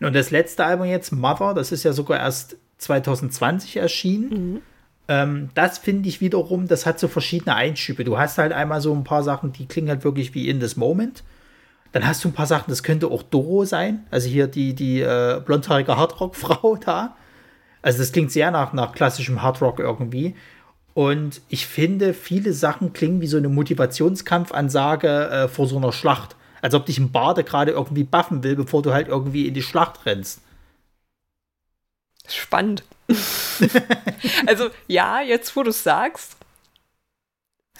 [0.00, 4.62] Und das letzte Album jetzt, Mother, das ist ja sogar erst 2020 erschienen.
[5.08, 8.04] Ähm, das finde ich wiederum, das hat so verschiedene Einschübe.
[8.04, 10.76] Du hast halt einmal so ein paar Sachen, die klingen halt wirklich wie In This
[10.76, 11.24] Moment.
[11.92, 14.06] Dann hast du ein paar Sachen, das könnte auch Doro sein.
[14.10, 17.16] Also hier die, die äh, blondhaarige Hardrock-Frau da.
[17.80, 20.36] Also das klingt sehr nach, nach klassischem Hardrock irgendwie.
[20.98, 26.34] Und ich finde, viele Sachen klingen wie so eine Motivationskampfansage äh, vor so einer Schlacht.
[26.60, 29.62] Als ob dich ein Bade gerade irgendwie buffen will, bevor du halt irgendwie in die
[29.62, 30.40] Schlacht rennst.
[32.26, 32.82] Spannend.
[34.48, 36.36] also ja, jetzt wo du es sagst.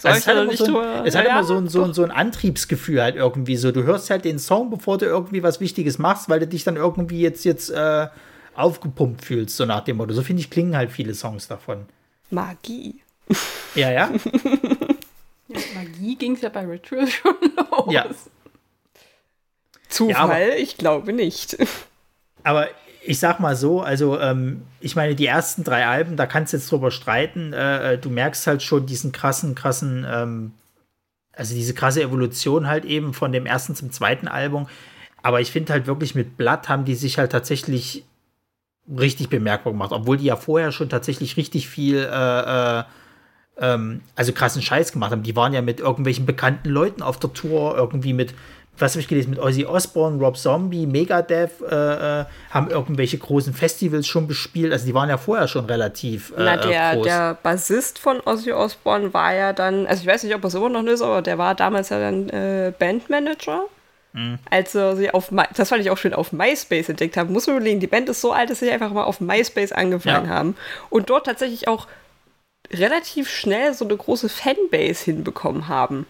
[0.01, 1.93] Also da noch immer nicht so ein, es hat Ja, immer so ein, so, ein,
[1.93, 3.73] so ein Antriebsgefühl halt irgendwie so.
[3.73, 6.77] Du hörst halt den Song, bevor du irgendwie was Wichtiges machst, weil du dich dann
[6.77, 8.07] irgendwie jetzt, jetzt äh,
[8.55, 10.13] aufgepumpt fühlst, so nach dem Motto.
[10.13, 11.85] So finde ich, klingen halt viele Songs davon.
[12.29, 13.01] Magie.
[13.75, 14.11] Ja, ja.
[15.51, 17.91] Ja, Magie ging es ja bei Ritual schon los.
[17.91, 18.05] Ja.
[19.87, 20.51] Zufall?
[20.59, 21.57] ich glaube nicht.
[22.43, 22.67] Aber
[23.01, 26.57] ich sag mal so, also ähm, ich meine, die ersten drei Alben, da kannst du
[26.57, 27.53] jetzt drüber streiten.
[27.53, 30.51] Äh, äh, du merkst halt schon diesen krassen, krassen, ähm,
[31.33, 34.67] also diese krasse Evolution halt eben von dem ersten zum zweiten Album.
[35.23, 38.03] Aber ich finde halt wirklich mit Blatt haben die sich halt tatsächlich
[38.87, 42.83] richtig bemerkbar gemacht, obwohl die ja vorher schon tatsächlich richtig viel, äh, äh,
[43.61, 45.23] ähm, also krassen Scheiß gemacht haben.
[45.23, 48.33] Die waren ja mit irgendwelchen bekannten Leuten auf der Tour, irgendwie mit,
[48.77, 53.53] was habe ich gelesen, mit Ozzy Osbourne, Rob Zombie, Megadeth, äh, äh, haben irgendwelche großen
[53.53, 54.71] Festivals schon bespielt.
[54.71, 57.05] Also die waren ja vorher schon relativ äh, Na, der, groß.
[57.05, 60.53] der Bassist von Ozzy Osbourne war ja dann, also ich weiß nicht, ob er es
[60.55, 63.63] immer noch ist, aber der war damals ja dann äh, Bandmanager.
[64.13, 64.39] Mhm.
[64.49, 67.31] Als er sie auf, My- das fand ich auch schön, auf MySpace entdeckt haben.
[67.31, 70.27] Muss man überlegen, die Band ist so alt, dass sie einfach mal auf MySpace angefangen
[70.27, 70.33] Ja.
[70.33, 70.55] haben
[70.89, 71.85] und dort tatsächlich auch
[72.71, 76.05] relativ schnell so eine große Fanbase hinbekommen haben.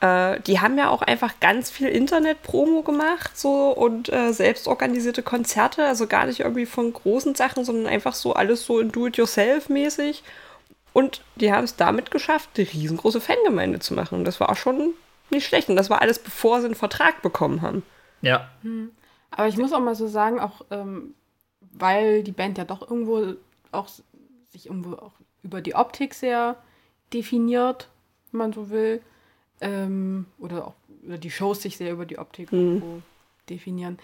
[0.00, 5.22] Äh, die haben ja auch einfach ganz viel Internet-Promo gemacht so und äh, selbst organisierte
[5.22, 10.22] Konzerte, also gar nicht irgendwie von großen Sachen, sondern einfach so alles so in Do-it-yourself-mäßig.
[10.92, 14.24] Und die haben es damit geschafft, eine riesengroße Fangemeinde zu machen.
[14.24, 14.94] Das war schon
[15.30, 15.68] nicht schlecht.
[15.68, 17.82] Und das war alles, bevor sie einen Vertrag bekommen haben.
[18.22, 18.48] ja.
[19.30, 21.14] Aber ich muss auch mal so sagen, auch ähm,
[21.60, 23.34] weil die Band ja doch irgendwo
[23.72, 23.88] auch
[24.48, 25.12] sich irgendwo auch
[25.46, 26.56] über die Optik sehr
[27.12, 27.88] definiert,
[28.32, 29.00] wenn man so will,
[29.60, 30.74] ähm, oder auch
[31.06, 33.00] oder die Shows sich sehr über die Optik irgendwo
[33.48, 33.98] definieren.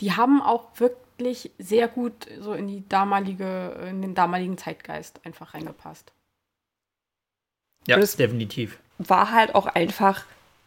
[0.00, 5.54] Die haben auch wirklich sehr gut so in die damalige, in den damaligen Zeitgeist einfach
[5.54, 6.12] reingepasst.
[7.88, 8.78] Ja, es- definitiv.
[8.98, 10.24] War halt auch einfach,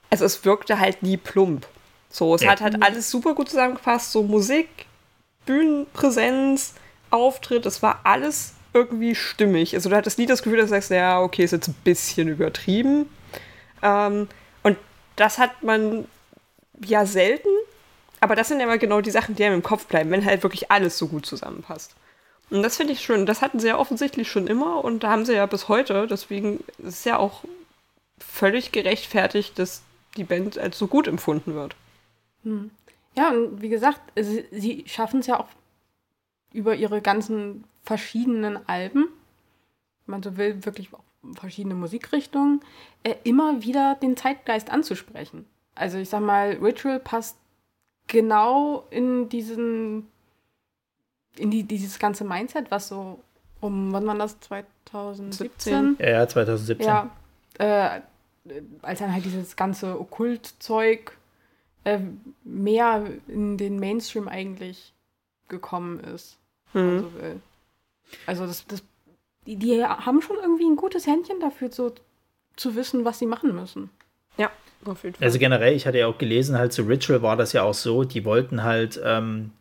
[0.09, 1.65] also es wirkte halt nie plump.
[2.09, 2.51] So, es Ja.
[2.51, 4.11] hat halt alles super gut zusammengepasst.
[4.11, 4.67] So Musik,
[5.45, 6.75] Bühnenpräsenz,
[7.09, 9.73] Auftritt, es war alles irgendwie stimmig.
[9.75, 12.27] Also du hattest nie das Gefühl, dass du sagst, ja, okay, ist jetzt ein bisschen
[12.27, 13.09] übertrieben.
[13.81, 14.27] Ähm,
[14.63, 14.77] und
[15.15, 16.05] das hat man
[16.85, 17.49] ja selten,
[18.19, 20.43] aber das sind ja immer genau die Sachen, die einem im Kopf bleiben, wenn halt
[20.43, 21.95] wirklich alles so gut zusammenpasst.
[22.49, 23.25] Und das finde ich schön.
[23.25, 26.07] Das hatten sie ja offensichtlich schon immer und da haben sie ja bis heute.
[26.07, 27.43] Deswegen ist es ja auch
[28.17, 29.83] völlig gerechtfertigt, dass
[30.17, 31.75] die Band als so gut empfunden wird.
[33.15, 35.47] Ja, und wie gesagt, sie, sie schaffen es ja auch
[36.53, 39.07] über ihre ganzen verschiedenen Alben,
[40.05, 41.03] wenn man so will, wirklich auch
[41.35, 42.61] verschiedene Musikrichtungen,
[43.03, 45.45] äh, immer wieder den Zeitgeist anzusprechen.
[45.75, 47.37] Also ich sag mal, Ritual passt
[48.07, 50.07] genau in diesen,
[51.37, 53.19] in die, dieses ganze Mindset, was so
[53.61, 55.97] um, wann war das, 2017?
[55.99, 56.87] Ja, ja, 2017.
[56.87, 57.11] Ja,
[57.59, 58.01] äh,
[58.81, 61.11] als dann halt dieses ganze Okkult-Zeug
[61.83, 61.99] äh,
[62.43, 64.93] mehr in den Mainstream eigentlich
[65.49, 66.38] gekommen ist.
[66.73, 66.99] Wenn man Mhm.
[66.99, 67.41] so will.
[68.25, 68.83] Also das, das,
[69.45, 71.93] die, die haben schon irgendwie ein gutes Händchen dafür, so
[72.55, 73.89] zu wissen, was sie machen müssen.
[74.37, 74.51] Ja,
[74.85, 75.25] auf jeden Fall.
[75.25, 78.03] Also generell, ich hatte ja auch gelesen, halt zu Ritual war das ja auch so,
[78.03, 79.51] die wollten halt ähm,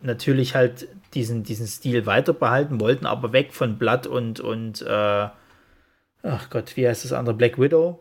[0.00, 5.28] natürlich halt diesen, diesen Stil weiter behalten, wollten aber weg von Blood und, und äh,
[6.22, 7.34] ach Gott, wie heißt das andere?
[7.34, 7.98] Black Widow.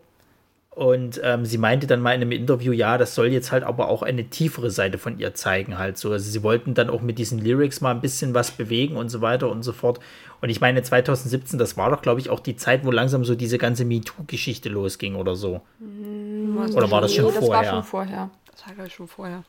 [0.74, 3.90] Und ähm, sie meinte dann mal in einem Interview, ja, das soll jetzt halt aber
[3.90, 6.12] auch eine tiefere Seite von ihr zeigen, halt so.
[6.14, 9.20] Also sie wollten dann auch mit diesen Lyrics mal ein bisschen was bewegen und so
[9.20, 10.00] weiter und so fort.
[10.40, 13.36] Und ich meine, 2017, das war doch, glaube ich, auch die Zeit, wo langsam so
[13.36, 15.60] diese ganze MeToo-Geschichte losging oder so.
[15.80, 17.70] Mhm, Oder war das schon nee, Das war vorher?
[17.72, 18.30] schon vorher.
[18.50, 19.44] Das war, glaube ich, schon vorher.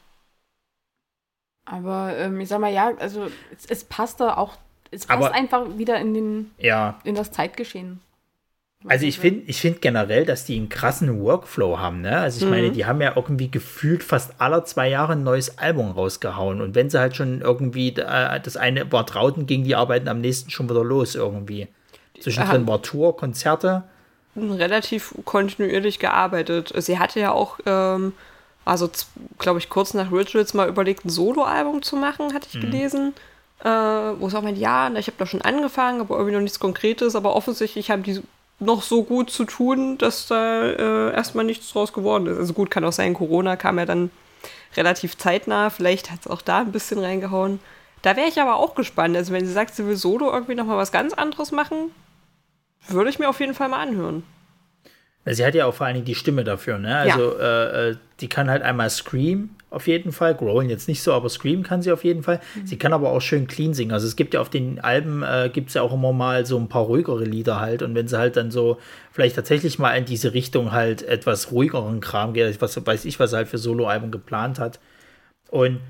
[1.64, 4.56] Aber ähm, ich sag mal, ja, also es, es passt da auch,
[4.90, 8.00] es passt Aber- einfach wieder in, den, Ja, in das Zeitgeschehen.
[8.88, 12.00] Also ich finde ich find generell, dass die einen krassen Workflow haben.
[12.00, 12.18] Ne?
[12.18, 15.92] Also ich meine, die haben ja irgendwie gefühlt fast alle zwei Jahre ein neues Album
[15.92, 16.60] rausgehauen.
[16.60, 20.20] Und wenn sie halt schon irgendwie, äh, das eine war draußen, ging die Arbeiten am
[20.20, 21.68] nächsten schon wieder los irgendwie.
[22.20, 23.84] Zwischendrin war Tour, Konzerte.
[24.36, 26.72] relativ kontinuierlich gearbeitet.
[26.76, 28.12] Sie hatte ja auch, ähm,
[28.64, 28.90] also
[29.38, 33.14] glaube ich, kurz nach Rituals mal überlegt, ein Soloalbum zu machen, hatte ich gelesen.
[33.64, 36.58] Äh, wo es auch meint, ja, ich habe da schon angefangen, aber irgendwie noch nichts
[36.58, 37.14] Konkretes.
[37.14, 38.20] Aber offensichtlich haben die
[38.62, 42.38] noch so gut zu tun, dass da äh, erstmal nichts draus geworden ist.
[42.38, 44.10] Also gut, kann auch sein, Corona kam ja dann
[44.76, 45.70] relativ zeitnah.
[45.70, 47.60] Vielleicht hat es auch da ein bisschen reingehauen.
[48.02, 49.16] Da wäre ich aber auch gespannt.
[49.16, 51.92] Also wenn sie sagt, sie will solo irgendwie nochmal was ganz anderes machen,
[52.88, 54.24] würde ich mir auf jeden Fall mal anhören.
[55.24, 56.78] Sie hat ja auch vor allen Dingen die Stimme dafür.
[56.78, 56.96] Ne?
[56.96, 60.34] Also äh, äh, die kann halt einmal Scream auf jeden Fall.
[60.34, 62.40] Growlen jetzt nicht so, aber Scream kann sie auf jeden Fall.
[62.64, 63.92] Sie kann aber auch schön clean singen.
[63.92, 66.58] Also es gibt ja auf den Alben, äh, gibt es ja auch immer mal so
[66.58, 67.82] ein paar ruhigere Lieder halt.
[67.82, 68.78] Und wenn sie halt dann so
[69.10, 73.30] vielleicht tatsächlich mal in diese Richtung halt etwas ruhigeren Kram geht, was weiß ich, was
[73.30, 74.78] sie halt für Soloalbum geplant hat.
[75.50, 75.80] Und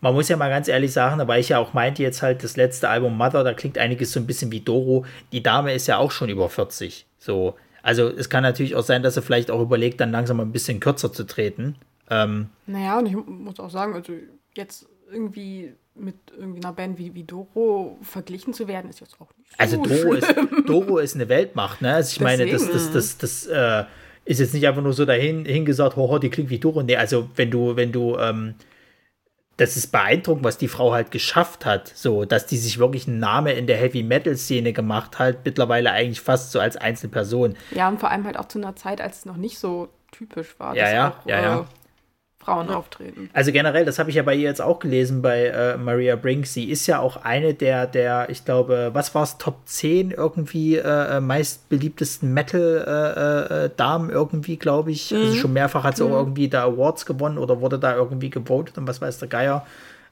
[0.00, 2.56] man muss ja mal ganz ehrlich sagen, weil ich ja auch meinte jetzt halt das
[2.56, 5.04] letzte Album Mother, da klingt einiges so ein bisschen wie Doro.
[5.32, 7.06] Die Dame ist ja auch schon über 40.
[7.18, 7.54] So.
[7.82, 10.52] Also es kann natürlich auch sein, dass sie vielleicht auch überlegt, dann langsam mal ein
[10.52, 11.76] bisschen kürzer zu treten.
[12.10, 14.12] Ähm, Naja, und ich muss auch sagen, also
[14.54, 19.28] jetzt irgendwie mit irgendwie einer Band wie, wie Doro verglichen zu werden, ist jetzt auch
[19.36, 20.34] nicht so also Doro ist.
[20.66, 21.94] Doro ist eine Weltmacht, ne?
[21.94, 23.84] Also ich meine, das, das, das, das äh,
[24.24, 26.82] ist jetzt nicht einfach nur so dahin hingesagt, hoho, die klingt wie Doro.
[26.82, 28.54] Nee, also wenn du, wenn du, ähm,
[29.56, 33.18] das ist beeindruckend, was die Frau halt geschafft hat, so, dass die sich wirklich einen
[33.18, 37.56] Namen in der Heavy-Metal-Szene gemacht hat, mittlerweile eigentlich fast so als Einzelperson.
[37.72, 40.58] Ja, und vor allem halt auch zu einer Zeit, als es noch nicht so typisch
[40.58, 41.66] war, Ja, ja, auch ja, ja.
[42.40, 43.30] Äh, Frauen auftreten.
[43.32, 46.46] Also generell, das habe ich ja bei ihr jetzt auch gelesen bei äh, Maria Brink.
[46.46, 50.76] Sie ist ja auch eine der, der ich glaube, was war es, Top 10 irgendwie
[50.76, 55.14] äh, meist beliebtesten Metal-Damen irgendwie, glaube ich.
[55.14, 58.78] Also schon mehrfach hat sie auch irgendwie da Awards gewonnen oder wurde da irgendwie gewotet
[58.78, 59.66] und was weiß der Geier.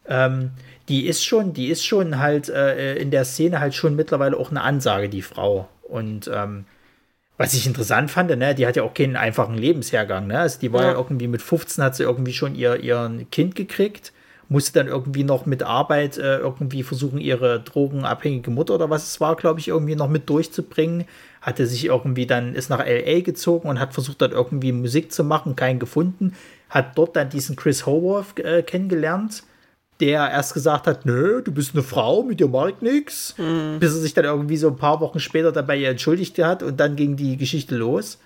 [0.06, 0.52] Ähm,
[0.88, 4.50] die ist schon, die ist schon halt äh, in der Szene halt schon mittlerweile auch
[4.50, 5.68] eine Ansage, die Frau.
[5.82, 6.64] Und ähm,
[7.38, 10.26] was ich interessant fand, ne, die hat ja auch keinen einfachen Lebenshergang.
[10.26, 10.40] Ne?
[10.40, 10.88] Also die war ja.
[10.88, 10.94] Ja.
[10.94, 14.12] irgendwie mit 15 hat sie irgendwie schon ihr, ihr Kind gekriegt,
[14.48, 19.20] musste dann irgendwie noch mit Arbeit äh, irgendwie versuchen, ihre drogenabhängige Mutter oder was es
[19.20, 21.04] war, glaube ich, irgendwie noch mit durchzubringen.
[21.40, 25.22] Hatte sich irgendwie dann, ist nach LA gezogen und hat versucht, dort irgendwie Musik zu
[25.22, 26.34] machen, keinen gefunden.
[26.68, 29.44] Hat dort dann diesen Chris Howarth äh, kennengelernt,
[30.00, 33.34] der erst gesagt hat, nö, du bist eine Frau, mit dir mag ich nix.
[33.80, 36.78] Bis er sich dann irgendwie so ein paar Wochen später dabei ihr entschuldigt hat und
[36.78, 38.18] dann ging die Geschichte los.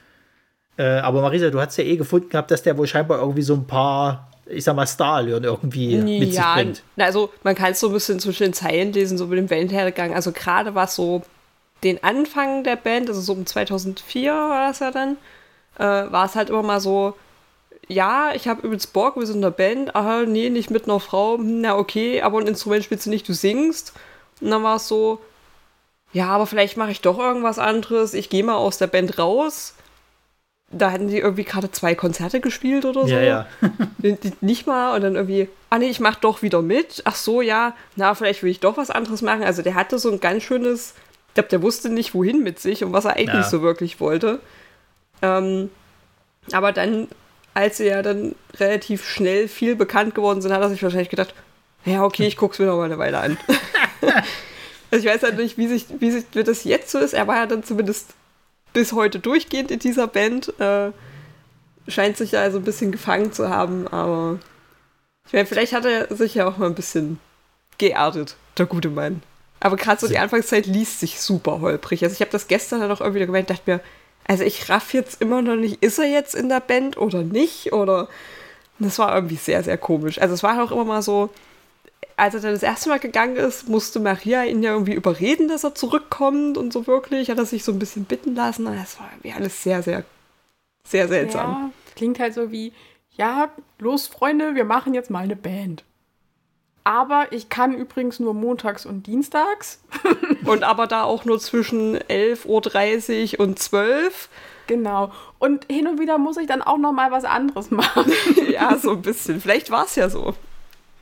[0.76, 3.54] Äh, aber Marisa, du hast ja eh gefunden gehabt, dass der wohl scheinbar irgendwie so
[3.54, 6.82] ein paar, ich sag mal, Starallüren irgendwie mit sich ja, bringt.
[6.96, 9.50] na, also man kann es so ein bisschen zwischen den Zeilen lesen, so mit dem
[9.50, 10.14] Wellenhergang.
[10.14, 11.22] Also gerade was so
[11.84, 15.16] den Anfang der Band, also so um 2004 war das ja dann,
[15.78, 17.14] äh, war es halt immer mal so,
[17.92, 21.00] ja, ich habe übelst Bock, wir sind in der Band, aha, nee, nicht mit einer
[21.00, 23.92] Frau, hm, na okay, aber ein Instrument spielst du nicht, du singst.
[24.40, 25.20] Und dann war es so,
[26.12, 29.74] ja, aber vielleicht mache ich doch irgendwas anderes, ich gehe mal aus der Band raus.
[30.74, 33.08] Da hatten die irgendwie gerade zwei Konzerte gespielt oder so.
[33.14, 33.46] Ja, ja.
[34.40, 37.02] Nicht mal und dann irgendwie, ah nee, ich mach doch wieder mit.
[37.04, 39.42] Ach so, ja, na, vielleicht will ich doch was anderes machen.
[39.42, 40.94] Also der hatte so ein ganz schönes,
[41.28, 43.42] ich glaube, der wusste nicht, wohin mit sich und was er eigentlich Ja.
[43.42, 44.40] so wirklich wollte.
[45.20, 45.70] Ähm,
[46.52, 47.08] aber dann,
[47.54, 51.34] als sie ja dann relativ schnell viel bekannt geworden sind, hat er sich wahrscheinlich gedacht,
[51.84, 53.36] ja, okay, ich guck's mir noch mal eine Weile an.
[54.90, 57.12] also ich weiß halt nicht, wie sich, wie sich wie das jetzt so ist.
[57.12, 58.10] Er war ja dann zumindest
[58.72, 60.58] bis heute durchgehend in dieser Band.
[60.60, 60.92] Äh,
[61.88, 64.38] scheint sich da also ein bisschen gefangen zu haben, aber
[65.26, 67.18] ich meine, vielleicht hat er sich ja auch mal ein bisschen
[67.78, 69.22] geerdet, der gute Mann.
[69.60, 72.02] Aber gerade so die Anfangszeit liest sich super holprig.
[72.02, 73.80] Also ich habe das gestern dann auch irgendwie gemeint, dachte mir,
[74.26, 77.72] also ich raff jetzt immer noch nicht, ist er jetzt in der Band oder nicht?
[77.72, 78.08] Oder
[78.78, 80.20] das war irgendwie sehr, sehr komisch.
[80.20, 81.30] Also es war auch immer mal so,
[82.16, 85.64] als er dann das erste Mal gegangen ist, musste Maria ihn ja irgendwie überreden, dass
[85.64, 87.30] er zurückkommt und so wirklich.
[87.30, 88.64] Hat er sich so ein bisschen bitten lassen.
[88.64, 90.04] Das war irgendwie alles sehr, sehr,
[90.86, 91.50] sehr seltsam.
[91.50, 92.72] Ja, klingt halt so wie,
[93.16, 95.84] ja, los Freunde, wir machen jetzt mal eine Band.
[96.84, 99.82] Aber ich kann übrigens nur montags und dienstags.
[100.44, 104.28] und aber da auch nur zwischen 11.30 Uhr und 12
[104.66, 105.12] Genau.
[105.38, 108.10] Und hin und wieder muss ich dann auch noch mal was anderes machen.
[108.50, 109.40] ja, so ein bisschen.
[109.40, 110.34] Vielleicht war es ja so.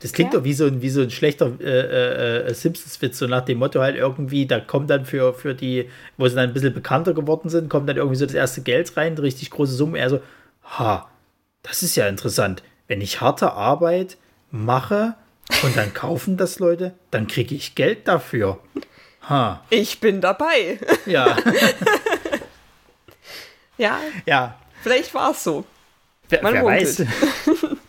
[0.01, 0.39] Das klingt ja.
[0.39, 3.59] doch wie so ein, wie so ein schlechter äh, äh, äh, Simpsons-Witz, so nach dem
[3.59, 7.13] Motto halt irgendwie, da kommt dann für, für die, wo sie dann ein bisschen bekannter
[7.13, 9.99] geworden sind, kommt dann irgendwie so das erste Geld rein, richtig große Summe.
[9.99, 10.21] Er so,
[10.65, 11.11] ha,
[11.63, 12.63] das ist ja interessant.
[12.89, 14.17] Wenn ich harte Arbeit
[14.51, 15.15] mache
[15.63, 18.59] und dann kaufen das Leute, dann kriege ich Geld dafür.
[19.29, 19.63] Ha.
[19.71, 20.79] Ich bin dabei.
[21.07, 21.37] Ja.
[23.79, 23.99] ja.
[24.27, 24.57] Ja.
[24.83, 25.65] Vielleicht war es so.
[26.29, 27.05] Wer, wer weiß.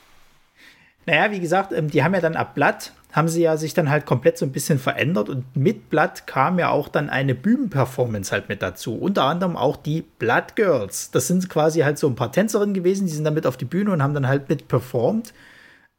[1.05, 3.89] naja, wie gesagt, ähm, die haben ja dann ab Blatt, haben sie ja sich dann
[3.89, 8.31] halt komplett so ein bisschen verändert und mit Blatt kam ja auch dann eine Bühnenperformance
[8.31, 8.95] halt mit dazu.
[8.95, 11.11] Unter anderem auch die Blood Girls.
[11.11, 13.65] Das sind quasi halt so ein paar Tänzerinnen gewesen, die sind dann mit auf die
[13.65, 15.33] Bühne und haben dann halt mit performt.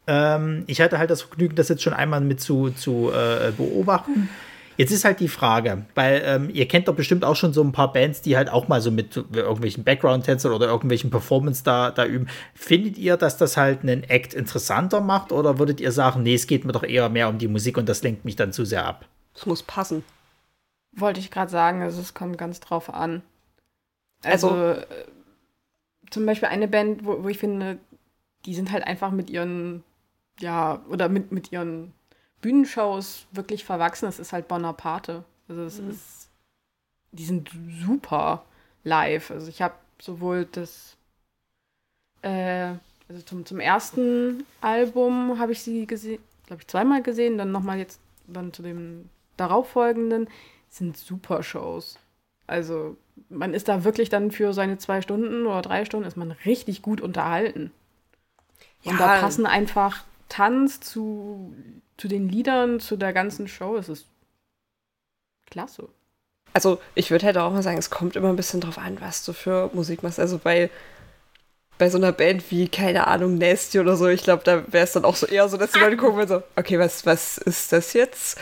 [0.07, 4.29] Ähm, ich hatte halt das Vergnügen, das jetzt schon einmal mit zu, zu äh, beobachten.
[4.77, 7.73] Jetzt ist halt die Frage, weil ähm, ihr kennt doch bestimmt auch schon so ein
[7.73, 12.07] paar Bands, die halt auch mal so mit irgendwelchen Background-Tänzern oder irgendwelchen Performance da, da
[12.07, 12.27] üben.
[12.55, 16.47] Findet ihr, dass das halt einen Act interessanter macht oder würdet ihr sagen, nee, es
[16.47, 18.87] geht mir doch eher mehr um die Musik und das lenkt mich dann zu sehr
[18.87, 19.05] ab?
[19.35, 20.05] Es muss passen.
[20.93, 23.23] Wollte ich gerade sagen, also es kommt ganz drauf an.
[24.25, 24.87] Also, also äh,
[26.11, 27.79] zum Beispiel eine Band, wo, wo ich finde,
[28.47, 29.85] die sind halt einfach mit ihren,
[30.43, 31.93] ja, oder mit, mit ihren
[32.41, 35.25] Bühnenshows wirklich verwachsen ist, ist halt Bonaparte.
[35.49, 35.91] Also es mhm.
[35.91, 36.29] ist,
[37.13, 37.51] die sind
[37.85, 38.45] super
[38.85, 39.31] live.
[39.31, 40.97] Also ich habe sowohl das,
[42.23, 42.75] äh,
[43.09, 47.79] also zum, zum ersten Album habe ich sie gesehen, glaube ich, zweimal gesehen, dann nochmal
[47.79, 50.29] jetzt, dann zu dem darauffolgenden,
[50.69, 51.99] sind super Shows.
[52.47, 52.97] Also
[53.29, 56.83] man ist da wirklich dann für seine zwei Stunden oder drei Stunden ist man richtig
[56.83, 57.71] gut unterhalten.
[58.85, 58.99] Und ja.
[58.99, 61.55] da passen einfach Tanz zu
[62.03, 64.07] zu den Liedern, zu der ganzen Show ist es
[65.49, 65.89] klasse.
[66.53, 69.25] Also ich würde halt auch mal sagen, es kommt immer ein bisschen drauf an, was
[69.25, 70.19] du für Musik machst.
[70.19, 70.69] Also bei,
[71.79, 74.93] bei so einer Band wie, keine Ahnung, Nasty oder so, ich glaube, da wäre es
[74.93, 77.73] dann auch so eher so, dass die Leute gucken und so, okay, was, was ist
[77.73, 78.37] das jetzt?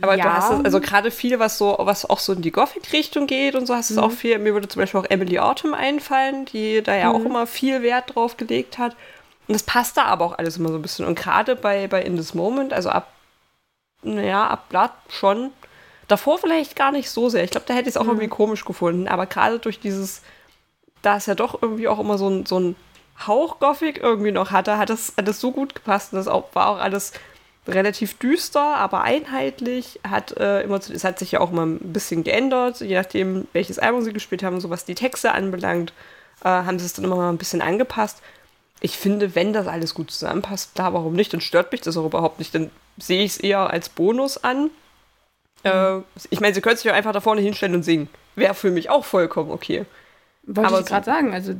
[0.00, 0.24] Aber ja.
[0.24, 3.56] du hast es, also gerade viel, was so, was auch so in die Gothic-Richtung geht
[3.56, 4.04] und so, hast es mhm.
[4.04, 4.38] auch viel.
[4.38, 7.16] Mir würde zum Beispiel auch Emily Autumn einfallen, die da ja mhm.
[7.16, 8.96] auch immer viel Wert drauf gelegt hat.
[9.46, 11.06] Und das passt da aber auch alles immer so ein bisschen.
[11.06, 13.12] Und gerade bei, bei In This Moment, also ab,
[14.02, 15.50] naja, ab Blatt schon.
[16.08, 17.44] Davor vielleicht gar nicht so sehr.
[17.44, 18.10] Ich glaube, da hätte ich es auch mhm.
[18.10, 19.08] irgendwie komisch gefunden.
[19.08, 20.22] Aber gerade durch dieses,
[21.02, 22.76] da es ja doch irgendwie auch immer so ein, so ein
[23.26, 26.12] Hauch Gothic irgendwie noch hatte, hat das, hat das so gut gepasst.
[26.12, 27.12] Und das auch, war auch alles
[27.68, 30.00] relativ düster, aber einheitlich.
[30.08, 33.78] Hat äh, immer, es hat sich ja auch immer ein bisschen geändert, je nachdem, welches
[33.78, 35.92] Album sie gespielt haben, so was die Texte anbelangt,
[36.42, 38.22] äh, haben sie es dann immer mal ein bisschen angepasst
[38.84, 41.32] ich finde, wenn das alles gut zusammenpasst, da warum nicht?
[41.32, 42.54] Dann stört mich das auch überhaupt nicht.
[42.54, 44.64] Dann sehe ich es eher als Bonus an.
[44.64, 44.70] Mhm.
[45.70, 48.10] Äh, ich meine, sie können sich ja einfach da vorne hinstellen und singen.
[48.34, 49.86] Wäre für mich auch vollkommen okay.
[50.42, 51.54] Wollte Aber ich gerade sagen, also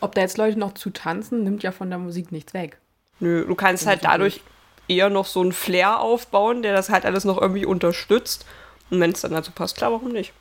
[0.00, 2.78] ob da jetzt Leute noch zu tanzen, nimmt ja von der Musik nichts weg.
[3.18, 4.42] Nö, du kannst halt dadurch
[4.86, 8.46] eher noch so einen Flair aufbauen, der das halt alles noch irgendwie unterstützt.
[8.90, 10.32] Und wenn es dann dazu passt, klar, warum nicht?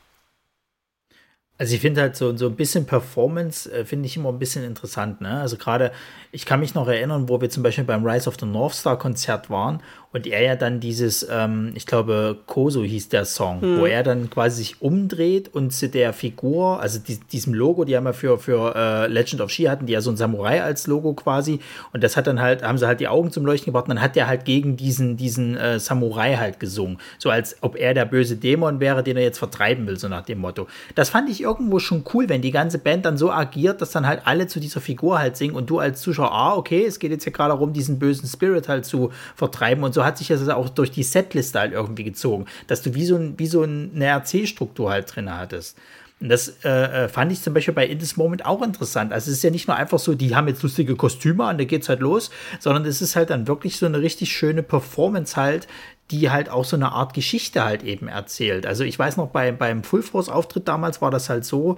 [1.59, 4.63] Also ich finde halt so, so ein bisschen Performance äh, finde ich immer ein bisschen
[4.63, 5.19] interessant.
[5.19, 5.41] Ne?
[5.41, 5.91] Also gerade,
[6.31, 8.97] ich kann mich noch erinnern, wo wir zum Beispiel beim Rise of the North Star
[8.97, 13.79] Konzert waren und er ja dann dieses, ähm, ich glaube, Koso hieß der Song, hm.
[13.79, 17.95] wo er dann quasi sich umdreht und zu der Figur, also die, diesem Logo, die
[17.95, 20.87] haben ja für, für äh, Legend of She hatten, die ja so ein Samurai als
[20.87, 21.59] Logo quasi
[21.93, 24.01] und das hat dann halt, haben sie halt die Augen zum Leuchten gebracht und dann
[24.01, 26.97] hat der halt gegen diesen, diesen äh, Samurai halt gesungen.
[27.19, 30.25] So als ob er der böse Dämon wäre, den er jetzt vertreiben will, so nach
[30.25, 30.67] dem Motto.
[30.95, 34.07] Das fand ich irgendwo schon cool, wenn die ganze Band dann so agiert, dass dann
[34.07, 37.11] halt alle zu dieser Figur halt singen und du als Zuschauer, ah, okay, es geht
[37.11, 40.29] jetzt hier gerade darum, diesen bösen Spirit halt zu vertreiben und so so hat sich
[40.29, 43.63] das auch durch die Setliste halt irgendwie gezogen, dass du wie so, ein, wie so
[43.63, 45.77] eine RC-Struktur halt drin hattest.
[46.21, 49.11] Und das äh, äh, fand ich zum Beispiel bei In This Moment auch interessant.
[49.11, 51.65] Also es ist ja nicht nur einfach so, die haben jetzt lustige Kostüme an, da
[51.65, 52.29] geht's halt los,
[52.61, 55.67] sondern es ist halt dann wirklich so eine richtig schöne Performance halt,
[56.11, 58.65] die halt auch so eine Art Geschichte halt eben erzählt.
[58.65, 61.77] Also ich weiß noch, bei, beim Full Force Auftritt damals war das halt so,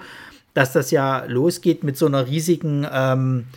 [0.54, 3.48] dass das ja losgeht mit so einer riesigen ähm,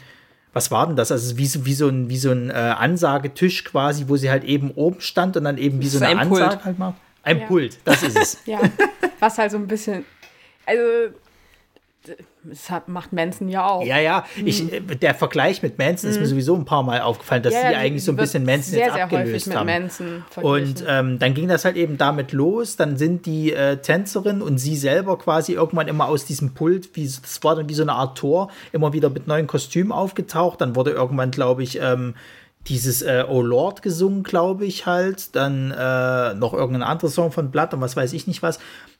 [0.54, 1.12] was war denn das?
[1.12, 4.44] Also wie so, wie so ein, wie so ein äh, Ansagetisch quasi, wo sie halt
[4.44, 6.64] eben oben stand und dann eben wie so eine ein Ansage Pult.
[6.64, 6.96] halt macht.
[7.22, 7.46] Ein ja.
[7.46, 8.38] Pult, das ist es.
[8.46, 8.60] ja,
[9.20, 10.04] was halt so ein bisschen,
[10.64, 10.80] also
[12.42, 13.84] das hat, macht Manson ja auch.
[13.84, 14.24] Ja, ja.
[14.44, 14.90] Ich, mhm.
[14.90, 16.12] äh, der Vergleich mit Manson mhm.
[16.12, 16.30] ist mir mhm.
[16.30, 18.98] sowieso ein paar Mal aufgefallen, dass ja, die eigentlich so ein bisschen Manson sehr, jetzt
[18.98, 19.66] abgelöst sehr haben.
[19.66, 22.76] Manson und ähm, dann ging das halt eben damit los.
[22.76, 27.04] Dann sind die äh, Tänzerin und sie selber quasi irgendwann immer aus diesem Pult, wie,
[27.04, 30.60] das war dann wie so eine Art Tor, immer wieder mit neuen Kostümen aufgetaucht.
[30.60, 32.14] Dann wurde irgendwann, glaube ich, ähm,
[32.68, 35.34] dieses äh, Oh Lord gesungen, glaube ich halt.
[35.36, 38.58] Dann äh, noch irgendein anderer Song von Blood und was weiß ich nicht was.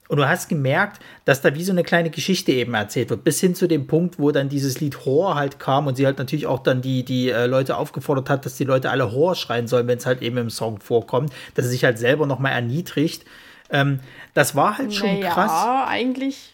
[0.09, 3.41] Und du hast gemerkt, dass da wie so eine kleine Geschichte eben erzählt wird, bis
[3.41, 6.47] hin zu dem Punkt, wo dann dieses Lied Horror halt kam und sie halt natürlich
[6.47, 9.87] auch dann die, die äh, Leute aufgefordert hat, dass die Leute alle Horror schreien sollen,
[9.87, 13.25] wenn es halt eben im Song vorkommt, dass sie sich halt selber nochmal erniedrigt.
[13.71, 14.01] Ähm,
[14.35, 15.51] das war halt schon naja, krass.
[15.51, 16.54] Ja, eigentlich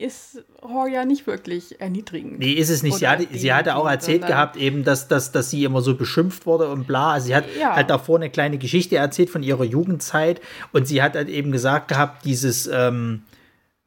[0.00, 2.38] ist Horror ja nicht wirklich erniedrigend.
[2.38, 2.96] Nee, ist es nicht.
[2.96, 6.46] Sie hatte, sie hatte auch erzählt gehabt, eben, dass, dass, dass sie immer so beschimpft
[6.46, 7.12] wurde und bla.
[7.12, 7.76] Also sie hat ja.
[7.76, 10.40] halt davor eine kleine Geschichte erzählt von ihrer Jugendzeit
[10.72, 13.22] und sie hat halt eben gesagt gehabt, dieses, ähm,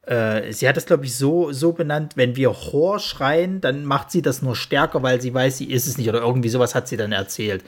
[0.02, 4.10] äh, sie hat das, glaube ich, so, so benannt, wenn wir Horror schreien, dann macht
[4.10, 6.86] sie das nur stärker, weil sie weiß, sie ist es nicht oder irgendwie sowas hat
[6.86, 7.64] sie dann erzählt.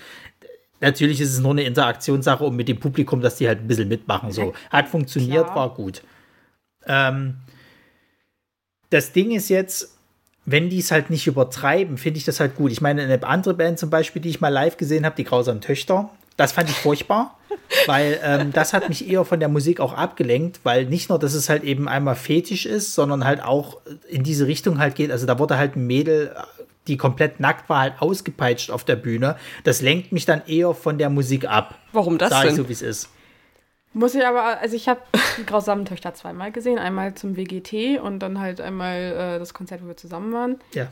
[0.80, 3.88] Natürlich ist es nur eine Interaktionssache und mit dem Publikum, dass die halt ein bisschen
[3.88, 4.30] mitmachen.
[4.30, 4.52] So.
[4.70, 5.56] Hat funktioniert, Klar.
[5.56, 6.02] war gut.
[6.86, 7.38] Ähm,
[8.90, 9.96] das Ding ist jetzt,
[10.44, 12.70] wenn die es halt nicht übertreiben, finde ich das halt gut.
[12.70, 15.60] Ich meine, eine andere Band zum Beispiel, die ich mal live gesehen habe, die Grausamen
[15.60, 17.36] Töchter, das fand ich furchtbar,
[17.86, 21.34] weil ähm, das hat mich eher von der Musik auch abgelenkt, weil nicht nur, dass
[21.34, 23.78] es halt eben einmal fetisch ist, sondern halt auch
[24.08, 25.10] in diese Richtung halt geht.
[25.10, 26.34] Also da wurde halt ein Mädel,
[26.86, 29.36] die komplett nackt war, halt ausgepeitscht auf der Bühne.
[29.64, 31.74] Das lenkt mich dann eher von der Musik ab.
[31.92, 32.50] Warum das Sag denn?
[32.50, 33.08] Ich so, wie es ist.
[33.96, 35.00] Muss ich aber, also ich habe
[35.38, 36.78] die grausamen Töchter zweimal gesehen.
[36.78, 40.60] Einmal zum WGT und dann halt einmal äh, das Konzert, wo wir zusammen waren.
[40.74, 40.88] Ja.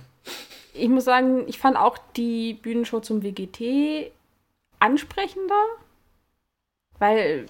[0.72, 4.10] Ich muss sagen, ich fand auch die Bühnenshow zum WGT
[4.78, 5.66] ansprechender,
[6.98, 7.44] weil,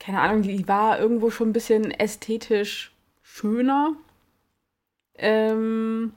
[0.00, 2.92] keine Ahnung, die war irgendwo schon ein bisschen ästhetisch
[3.22, 3.94] schöner.
[5.14, 6.14] Ähm,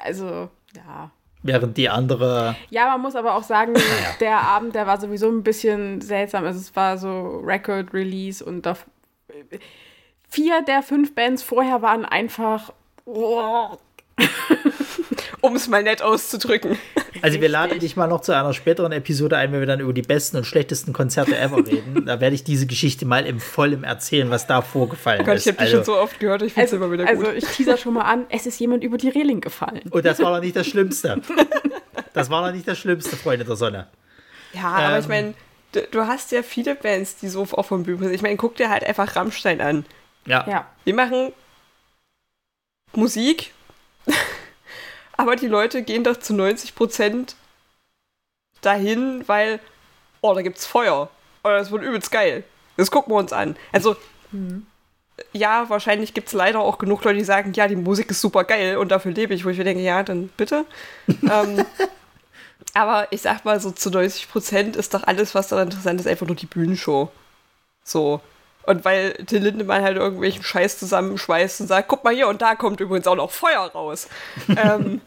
[0.00, 1.12] also, ja,
[1.42, 2.54] Während die andere.
[2.68, 3.84] Ja, man muss aber auch sagen, naja.
[4.20, 6.44] der Abend, der war sowieso ein bisschen seltsam.
[6.44, 8.76] Also es war so Record Release und da,
[10.28, 12.72] vier der fünf Bands vorher waren einfach.
[13.06, 13.76] Oh.
[15.40, 16.78] Um es mal nett auszudrücken.
[17.22, 19.92] Also wir laden dich mal noch zu einer späteren Episode ein, wenn wir dann über
[19.92, 22.06] die besten und schlechtesten Konzerte ever reden.
[22.06, 25.46] da werde ich diese Geschichte mal im Vollen erzählen, was da vorgefallen oh Gott, ist.
[25.46, 27.26] Ich habe also, dich schon so oft gehört, ich finde es also, immer wieder gut.
[27.26, 29.82] Also ich teaser schon mal an, es ist jemand über die Reling gefallen.
[29.90, 31.20] Und das war doch nicht das Schlimmste.
[32.12, 33.88] das war doch nicht das Schlimmste, Freunde der Sonne.
[34.52, 35.34] Ja, aber ich ähm, meine,
[35.72, 38.14] du, du, hast ja viele Bands, die so auch vom Bühnen sind.
[38.14, 39.84] Ich meine, guck dir halt einfach Rammstein an.
[40.26, 40.46] Ja.
[40.48, 40.66] ja.
[40.86, 41.32] Die machen
[42.92, 43.52] Musik
[45.20, 47.36] aber die Leute gehen doch zu 90 Prozent
[48.62, 49.60] dahin, weil,
[50.22, 51.10] oh, da gibt's Feuer.
[51.44, 52.42] Oder das wird übelst geil.
[52.78, 53.54] Das gucken wir uns an.
[53.70, 53.96] Also,
[54.32, 54.66] mhm.
[55.34, 58.44] ja, wahrscheinlich gibt es leider auch genug Leute, die sagen, ja, die Musik ist super
[58.44, 60.64] geil und dafür lebe ich, wo ich mir denke, ja, dann bitte.
[61.08, 61.66] ähm,
[62.72, 66.06] aber ich sag mal, so zu 90 Prozent ist doch alles, was da interessant ist,
[66.06, 67.10] einfach nur die Bühnenshow.
[67.84, 68.22] So.
[68.64, 72.54] Und weil Till Lindemann halt irgendwelchen Scheiß zusammenschweißt und sagt, guck mal hier und da
[72.54, 74.08] kommt übrigens auch noch Feuer raus.
[74.48, 75.00] ähm,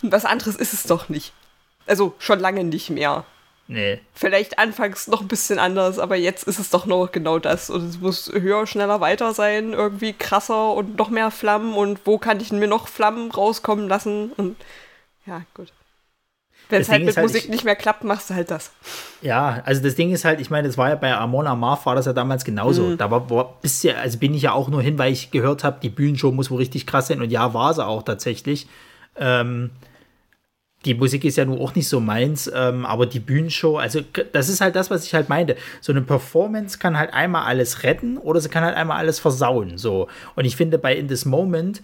[0.00, 1.32] was anderes ist es doch nicht.
[1.86, 3.24] Also schon lange nicht mehr.
[3.68, 4.00] Nee.
[4.14, 7.70] Vielleicht anfangs noch ein bisschen anders, aber jetzt ist es doch noch genau das.
[7.70, 11.74] Und es muss höher, schneller, weiter sein, irgendwie krasser und noch mehr Flammen.
[11.74, 14.32] Und wo kann ich mir noch Flammen rauskommen lassen?
[14.32, 14.56] Und
[15.26, 15.72] ja, gut.
[16.72, 18.72] Wenn es halt mit halt, Musik ich, nicht mehr klappt, machst du halt das.
[19.20, 21.94] Ja, also das Ding ist halt, ich meine, das war ja bei Amon Amarth war
[21.94, 22.82] das ja damals genauso.
[22.88, 22.98] Mhm.
[22.98, 25.78] Da war, war bisher, also bin ich ja auch nur hin, weil ich gehört habe,
[25.80, 28.66] die Bühnenshow muss wohl richtig krass sein und ja, war sie auch tatsächlich.
[29.16, 29.70] Ähm,
[30.84, 34.00] die Musik ist ja nun auch nicht so meins, ähm, aber die Bühnenshow, also
[34.32, 35.56] das ist halt das, was ich halt meinte.
[35.80, 39.78] So eine Performance kann halt einmal alles retten oder sie kann halt einmal alles versauen.
[39.78, 40.08] So.
[40.34, 41.82] Und ich finde, bei In This Moment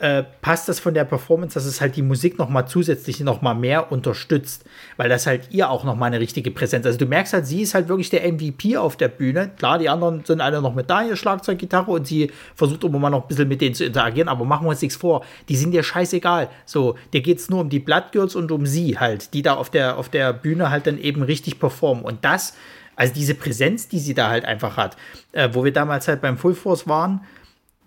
[0.00, 3.42] äh, passt das von der Performance, dass es halt die Musik noch mal zusätzlich noch
[3.42, 4.64] mal mehr unterstützt,
[4.96, 6.86] weil das halt ihr auch noch mal eine richtige Präsenz.
[6.86, 9.50] Also du merkst halt, sie ist halt wirklich der MVP auf der Bühne.
[9.58, 12.98] Klar, die anderen sind alle noch mit da, ihr Schlagzeug, Gitarre und sie versucht immer
[12.98, 15.56] mal noch ein bisschen mit denen zu interagieren, aber machen wir uns nichts vor, die
[15.56, 16.48] sind dir scheißegal.
[16.64, 19.54] So, dir geht es nur um die Blood Girls und um sie halt, die da
[19.54, 22.54] auf der, auf der Bühne halt dann eben richtig performen und das
[22.96, 24.98] also diese Präsenz, die sie da halt einfach hat,
[25.32, 27.22] äh, wo wir damals halt beim Full Force waren,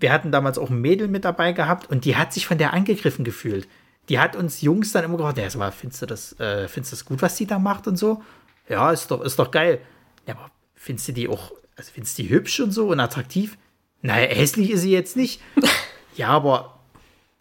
[0.04, 2.74] wir hatten damals auch ein Mädel mit dabei gehabt und die hat sich von der
[2.74, 3.70] angegriffen gefühlt.
[4.10, 6.91] Die hat uns Jungs dann immer gesagt, ja, sag mal, findest du das, äh, findest
[6.91, 8.22] du das gut, was die da macht und so?
[8.68, 9.80] Ja, ist doch, ist doch geil.
[10.28, 13.58] Ja, aber findest du die auch, also findest du die hübsch und so und attraktiv?
[14.01, 15.41] Naja, hässlich ist sie jetzt nicht.
[16.18, 16.80] ja, aber,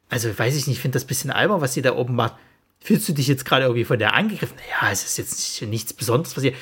[0.08, 2.36] also weiß ich nicht, ich finde das ein bisschen albern, was sie da oben macht.
[2.78, 4.56] Fühlst du dich jetzt gerade irgendwie von der angegriffen?
[4.70, 6.54] Ja, es ist jetzt nicht, nichts Besonderes passiert.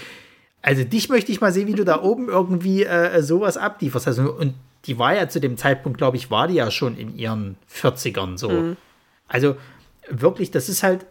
[0.63, 4.07] Also dich möchte ich mal sehen, wie du da oben irgendwie äh, sowas ablieferst.
[4.07, 4.55] Also, und
[4.87, 8.39] die war ja zu dem Zeitpunkt, glaube ich, war die ja schon in ihren 40ern
[8.39, 8.51] so.
[8.51, 8.77] Mhm.
[9.29, 9.57] Also
[10.09, 11.07] wirklich, das ist halt,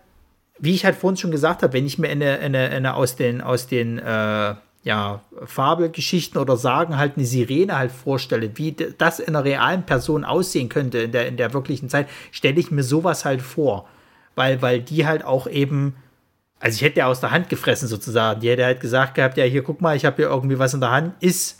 [0.57, 3.41] wie ich halt vorhin schon gesagt habe, wenn ich mir eine, eine, eine aus den,
[3.41, 9.36] aus den äh, ja, Fabelgeschichten oder Sagen halt eine Sirene halt vorstelle, wie das in
[9.36, 13.26] einer realen Person aussehen könnte in der, in der wirklichen Zeit, stelle ich mir sowas
[13.26, 13.88] halt vor.
[14.36, 15.95] Weil, weil die halt auch eben
[16.59, 18.39] Also ich hätte ja aus der Hand gefressen sozusagen.
[18.39, 20.82] Die hätte halt gesagt gehabt, ja, hier guck mal, ich habe hier irgendwie was in
[20.82, 21.13] der Hand.
[21.22, 21.59] Ist,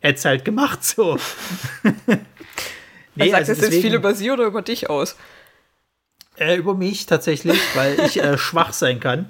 [0.00, 1.18] hätte halt gemacht so.
[3.14, 5.16] nee, sagt also das jetzt viel über sie oder über dich aus?
[6.36, 9.28] Äh, über mich tatsächlich, weil ich äh, schwach sein kann.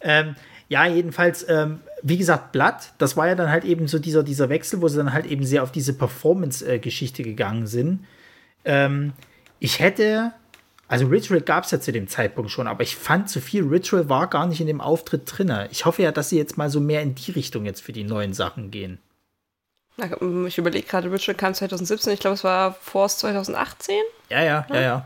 [0.00, 0.36] Ähm,
[0.68, 4.48] ja, jedenfalls, ähm, wie gesagt, Blatt, das war ja dann halt eben so dieser, dieser
[4.48, 8.06] Wechsel, wo sie dann halt eben sehr auf diese Performance-Geschichte gegangen sind.
[8.64, 9.12] Ähm,
[9.58, 10.32] ich hätte,
[10.88, 14.08] also Ritual gab es ja zu dem Zeitpunkt schon, aber ich fand zu viel Ritual
[14.08, 15.52] war gar nicht in dem Auftritt drin.
[15.70, 18.04] Ich hoffe ja, dass sie jetzt mal so mehr in die Richtung jetzt für die
[18.04, 18.98] neuen Sachen gehen.
[20.46, 23.94] Ich überlege gerade, Ritual kam 2017, ich glaube, es war Force 2018.
[24.28, 25.04] Ja, ja, ja, ja.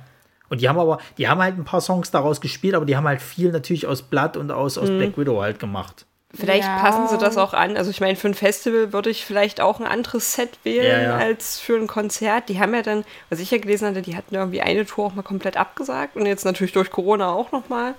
[0.49, 3.07] Und die haben aber, die haben halt ein paar Songs daraus gespielt, aber die haben
[3.07, 4.99] halt viel natürlich aus Blood und aus, aus mhm.
[4.99, 6.07] Black Widow halt gemacht.
[6.35, 6.79] Vielleicht ja.
[6.79, 7.79] passen sie das auch an.
[7.79, 11.03] Also ich meine, für ein Festival würde ich vielleicht auch ein anderes Set wählen ja,
[11.03, 11.17] ja.
[11.17, 12.51] als für ein Konzert.
[12.51, 15.15] Die haben ja dann, was ich ja gelesen hatte, die hatten irgendwie eine Tour auch
[15.15, 17.95] mal komplett abgesagt und jetzt natürlich durch Corona auch noch mal.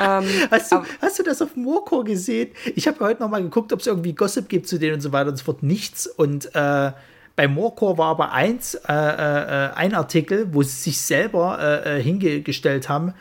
[0.00, 2.50] Ähm, hast, du, hast du das auf Morcor gesehen?
[2.74, 5.12] Ich habe heute noch mal geguckt, ob es irgendwie Gossip gibt zu denen und so
[5.12, 5.62] weiter und so fort.
[5.62, 6.06] Nichts.
[6.06, 6.92] Und äh,
[7.36, 11.98] bei Morcor war aber eins, äh, äh, äh, ein Artikel, wo sie sich selber äh,
[11.98, 13.14] äh, hingestellt haben.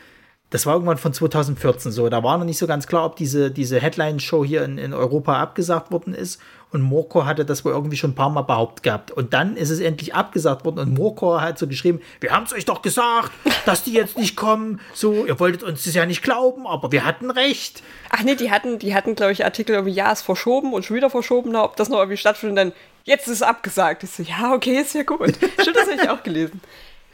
[0.49, 2.09] Das war irgendwann von 2014 so.
[2.09, 5.39] Da war noch nicht so ganz klar, ob diese, diese Headline-Show hier in, in Europa
[5.39, 6.41] abgesagt worden ist.
[6.71, 9.11] Und Morcor hatte das wohl irgendwie schon ein paar Mal behauptet gehabt.
[9.11, 10.79] Und dann ist es endlich abgesagt worden.
[10.79, 13.31] Und Morcor hat so geschrieben: Wir haben es euch doch gesagt,
[13.65, 14.79] dass die jetzt nicht kommen.
[14.93, 17.83] So, ihr wolltet uns das ja nicht glauben, aber wir hatten recht.
[18.09, 20.95] Ach nee, die hatten, die hatten, glaube ich, Artikel irgendwie, ja, ist verschoben und schon
[20.95, 22.51] wieder verschoben, ob das noch irgendwie stattfindet.
[22.51, 24.03] Und dann jetzt ist es abgesagt.
[24.03, 25.35] Ich so, ja, okay, ist ja gut.
[25.59, 26.61] Stimmt, das habe ich auch gelesen.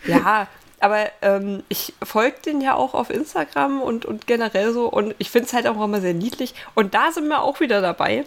[0.06, 0.48] Ja,
[0.80, 5.32] aber ähm, ich folge den ja auch auf Instagram und, und generell so und ich
[5.32, 6.54] finde es halt auch immer sehr niedlich.
[6.76, 8.26] Und da sind wir auch wieder dabei.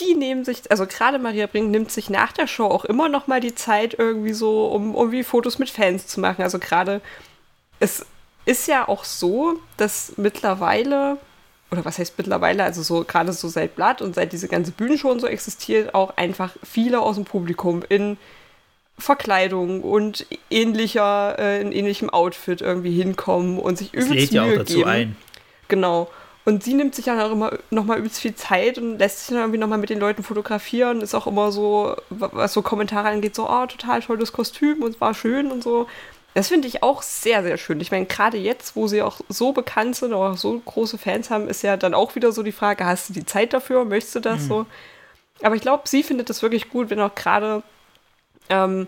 [0.00, 3.26] Die nehmen sich, also gerade Maria Brink nimmt sich nach der Show auch immer noch
[3.26, 6.42] mal die Zeit irgendwie so, um irgendwie Fotos mit Fans zu machen.
[6.42, 7.00] Also gerade,
[7.80, 8.06] es
[8.44, 11.18] ist ja auch so, dass mittlerweile
[11.70, 15.10] oder was heißt mittlerweile, also so gerade so seit Blatt und seit diese ganze Bühnenshow
[15.10, 18.16] und so existiert, auch einfach viele aus dem Publikum in
[18.98, 24.44] Verkleidung und ähnlicher, äh, in ähnlichem Outfit irgendwie hinkommen und sich übelst das lädt ja
[24.44, 24.88] auch dazu geben.
[24.88, 25.16] ein.
[25.68, 26.10] Genau.
[26.48, 29.36] Und sie nimmt sich dann auch immer nochmal übelst viel Zeit und lässt sich dann
[29.36, 31.02] irgendwie nochmal mit den Leuten fotografieren.
[31.02, 35.12] Ist auch immer so, was so Kommentare angeht, so, oh, total tolles Kostüm und war
[35.12, 35.88] schön und so.
[36.32, 37.82] Das finde ich auch sehr, sehr schön.
[37.82, 41.48] Ich meine, gerade jetzt, wo sie auch so bekannt sind auch so große Fans haben,
[41.48, 43.84] ist ja dann auch wieder so die Frage, hast du die Zeit dafür?
[43.84, 44.48] Möchtest du das mhm.
[44.48, 44.66] so?
[45.42, 47.62] Aber ich glaube, sie findet das wirklich gut, wenn auch gerade,
[48.48, 48.86] ähm,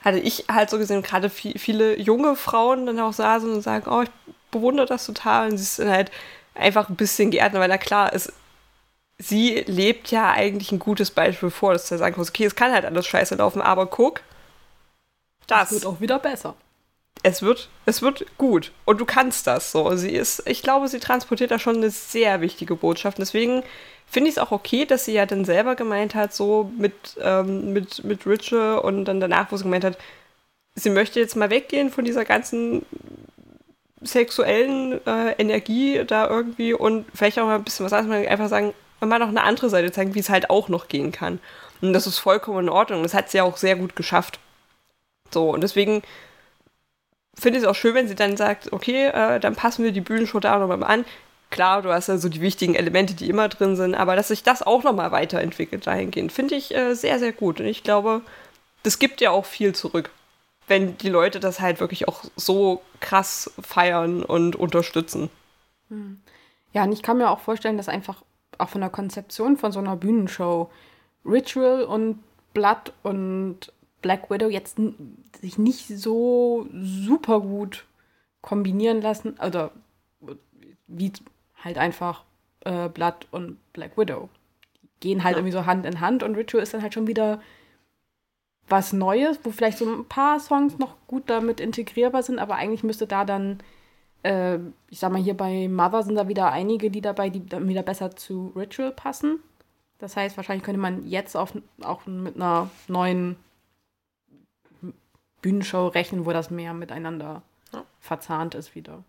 [0.00, 4.02] hatte ich halt so gesehen, gerade viele junge Frauen dann auch saßen und sagen, oh,
[4.02, 4.10] ich
[4.50, 5.50] bewundere das total.
[5.50, 6.10] Und sie ist dann halt
[6.58, 8.32] einfach ein bisschen geehrt, weil na klar, es,
[9.18, 12.72] sie lebt ja eigentlich ein gutes Beispiel vor, dass sie sagen kann, okay, es kann
[12.72, 14.20] halt alles scheiße laufen, aber guck,
[15.46, 16.54] das, das wird auch wieder besser
[17.22, 19.96] es wird, es wird gut und du kannst das so.
[19.96, 23.18] Sie ist, ich glaube, sie transportiert da schon eine sehr wichtige Botschaft.
[23.18, 23.62] Deswegen
[24.06, 27.72] finde ich es auch okay, dass sie ja dann selber gemeint hat, so mit, ähm,
[27.72, 29.98] mit, mit Ritual und dann danach, wo sie gemeint hat,
[30.74, 32.86] sie möchte jetzt mal weggehen von dieser ganzen
[34.06, 38.72] sexuellen äh, Energie da irgendwie und vielleicht auch mal ein bisschen was anderes, einfach sagen,
[39.00, 41.38] mal noch eine andere Seite zeigen, wie es halt auch noch gehen kann.
[41.82, 43.02] Und das ist vollkommen in Ordnung.
[43.02, 44.40] Das hat sie ja auch sehr gut geschafft.
[45.30, 46.02] So, und deswegen
[47.38, 50.00] finde ich es auch schön, wenn sie dann sagt, okay, äh, dann passen wir die
[50.00, 51.04] Bühnenshow da nochmal an.
[51.50, 54.42] Klar, du hast ja so die wichtigen Elemente, die immer drin sind, aber dass sich
[54.42, 57.60] das auch nochmal weiterentwickelt dahingehend, finde ich äh, sehr, sehr gut.
[57.60, 58.22] Und ich glaube,
[58.82, 60.10] das gibt ja auch viel zurück,
[60.66, 65.30] wenn die Leute das halt wirklich auch so krass feiern und unterstützen.
[65.88, 66.20] Hm.
[66.72, 68.22] Ja, und ich kann mir auch vorstellen, dass einfach
[68.58, 70.70] auch von der Konzeption von so einer Bühnenshow
[71.24, 72.18] Ritual und
[72.54, 74.78] Blood und Black Widow jetzt
[75.40, 77.84] sich nicht so super gut
[78.40, 79.72] kombinieren lassen, oder
[80.86, 81.12] wie
[81.62, 82.24] halt einfach
[82.60, 84.28] äh, Blood und Black Widow.
[85.02, 85.38] Die gehen halt ja.
[85.38, 87.40] irgendwie so Hand in Hand und Ritual ist dann halt schon wieder
[88.68, 92.82] was Neues, wo vielleicht so ein paar Songs noch gut damit integrierbar sind, aber eigentlich
[92.82, 93.58] müsste da dann,
[94.22, 94.58] äh,
[94.90, 97.82] ich sag mal, hier bei Mother sind da wieder einige, die dabei, die dann wieder
[97.82, 99.38] besser zu Ritual passen.
[99.98, 101.52] Das heißt, wahrscheinlich könnte man jetzt auf,
[101.82, 103.36] auch mit einer neuen
[105.42, 107.42] Bühnenshow rechnen, wo das mehr miteinander
[107.72, 107.84] ja.
[108.00, 109.04] verzahnt ist wieder.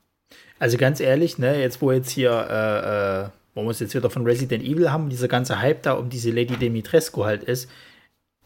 [0.60, 4.10] Also ganz ehrlich, ne, jetzt wo jetzt hier, äh, äh, wo wir es jetzt wieder
[4.10, 7.70] von Resident Evil haben, dieser ganze Hype da um diese Lady Dimitrescu halt ist.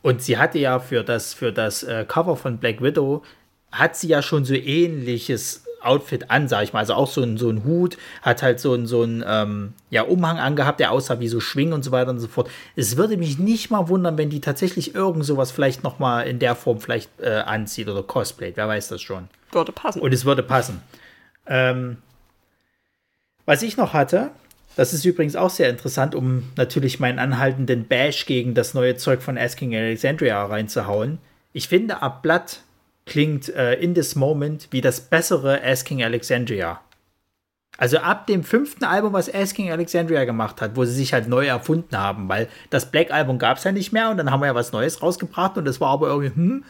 [0.01, 3.23] Und sie hatte ja für das, für das äh, Cover von Black Widow,
[3.71, 6.79] hat sie ja schon so ähnliches Outfit an, sag ich mal.
[6.79, 10.03] Also auch so ein, so ein Hut, hat halt so ein, so ein ähm, ja,
[10.03, 12.49] Umhang angehabt, der aussah wie so Schwingen und so weiter und so fort.
[12.75, 16.39] Es würde mich nicht mal wundern, wenn die tatsächlich irgend sowas vielleicht noch mal in
[16.39, 18.57] der Form vielleicht äh, anzieht oder cosplayt.
[18.57, 19.27] Wer weiß das schon.
[19.51, 20.01] Würde passen.
[20.01, 20.81] Und es würde passen.
[21.47, 21.97] Ähm,
[23.45, 24.31] Was ich noch hatte,
[24.75, 29.21] das ist übrigens auch sehr interessant, um natürlich meinen anhaltenden Bash gegen das neue Zeug
[29.21, 31.19] von Asking Alexandria reinzuhauen.
[31.53, 32.59] Ich finde, Ab Blood
[33.05, 36.81] klingt äh, in this moment wie das bessere Asking Alexandria.
[37.77, 41.47] Also ab dem fünften Album, was Asking Alexandria gemacht hat, wo sie sich halt neu
[41.47, 44.47] erfunden haben, weil das Black Album gab es ja nicht mehr und dann haben wir
[44.47, 46.63] ja was Neues rausgebracht und das war aber irgendwie, hm,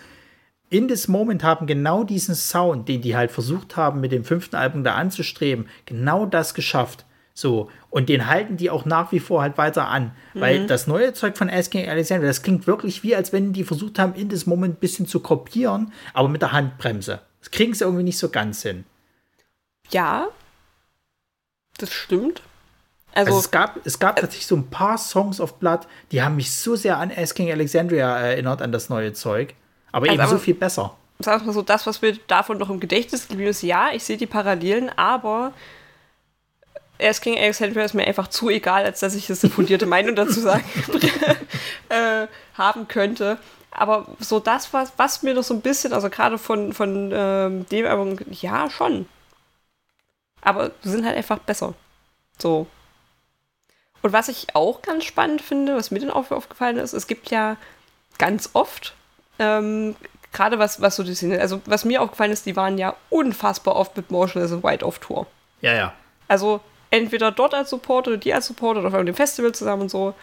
[0.69, 4.55] in this moment haben genau diesen Sound, den die halt versucht haben, mit dem fünften
[4.55, 7.05] Album da anzustreben, genau das geschafft.
[7.41, 10.11] So, und den halten die auch nach wie vor halt weiter an.
[10.35, 10.39] Mhm.
[10.41, 13.97] Weil das neue Zeug von Asking Alexander, das klingt wirklich wie, als wenn die versucht
[13.97, 17.19] haben, in this moment ein bisschen zu kopieren, aber mit der Handbremse.
[17.39, 18.83] Das kriegen sie irgendwie nicht so ganz hin.
[19.89, 20.27] Ja,
[21.79, 22.43] das stimmt.
[23.13, 26.21] Also, also, es gab, es gab äh, tatsächlich so ein paar Songs of Blood, die
[26.21, 29.55] haben mich so sehr an Asking Alexandria erinnert, an das neue Zeug.
[29.91, 30.95] Aber also eben aber, so viel besser.
[31.19, 34.17] Sag mal so, das, was mir davon noch im Gedächtnis geblieben ist, ja, ich sehe
[34.17, 35.53] die Parallelen, aber
[37.01, 40.39] Asking Alexandria ist mir einfach zu egal, als dass ich das eine fundierte Meinung dazu
[40.39, 40.63] sagen
[41.89, 42.27] äh,
[42.57, 43.37] haben könnte.
[43.71, 47.65] Aber so das, was, was mir noch so ein bisschen, also gerade von, von ähm,
[47.69, 49.07] dem Album, ja, schon.
[50.41, 51.73] Aber sind halt einfach besser.
[52.37, 52.67] So.
[54.01, 57.29] Und was ich auch ganz spannend finde, was mir dann auch aufgefallen ist, es gibt
[57.29, 57.55] ja
[58.17, 58.93] ganz oft
[59.39, 59.95] ähm,
[60.33, 63.75] Gerade was, was so die Szene, also was mir aufgefallen ist, die waren ja unfassbar
[63.75, 65.27] oft mit Motionless in White auf Tour.
[65.59, 65.93] Ja, ja.
[66.27, 66.61] Also
[66.91, 70.13] entweder dort als Support oder die als Support oder auf dem Festival zusammen und so.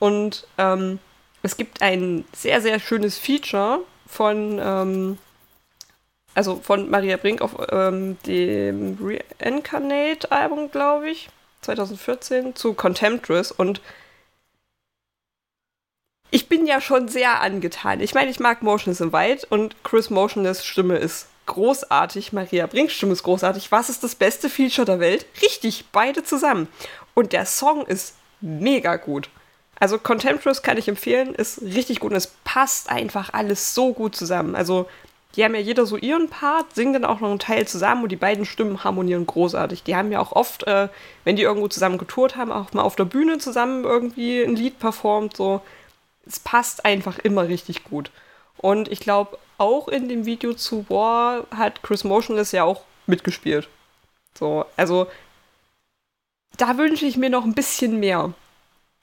[0.00, 0.98] Und ähm,
[1.42, 5.18] es gibt ein sehr, sehr schönes Feature von, ähm,
[6.34, 8.98] also von Maria Brink auf ähm, dem
[9.40, 11.28] Reincarnate-Album, glaube ich,
[11.60, 13.52] 2014, zu Contemptuous.
[13.52, 13.80] Und
[16.30, 18.00] ich bin ja schon sehr angetan.
[18.00, 22.32] Ich meine, ich mag Motionless in White und Chris Motionless Stimme ist großartig.
[22.32, 23.72] Maria Brink Stimme ist großartig.
[23.72, 25.26] Was ist das beste Feature der Welt?
[25.42, 26.68] Richtig, beide zusammen.
[27.14, 29.30] Und der Song ist mega gut.
[29.80, 34.14] Also Contemptuous kann ich empfehlen, ist richtig gut und es passt einfach alles so gut
[34.14, 34.54] zusammen.
[34.54, 34.86] Also
[35.34, 38.12] die haben ja jeder so ihren Part, singen dann auch noch einen Teil zusammen und
[38.12, 39.82] die beiden Stimmen harmonieren großartig.
[39.82, 40.88] Die haben ja auch oft, äh,
[41.24, 44.78] wenn die irgendwo zusammen getourt haben, auch mal auf der Bühne zusammen irgendwie ein Lied
[44.78, 45.36] performt.
[45.36, 45.60] So,
[46.24, 48.12] es passt einfach immer richtig gut.
[48.64, 53.68] Und ich glaube, auch in dem Video zu War hat Chris Motionless ja auch mitgespielt.
[54.32, 55.06] So, also
[56.56, 58.32] da wünsche ich mir noch ein bisschen mehr.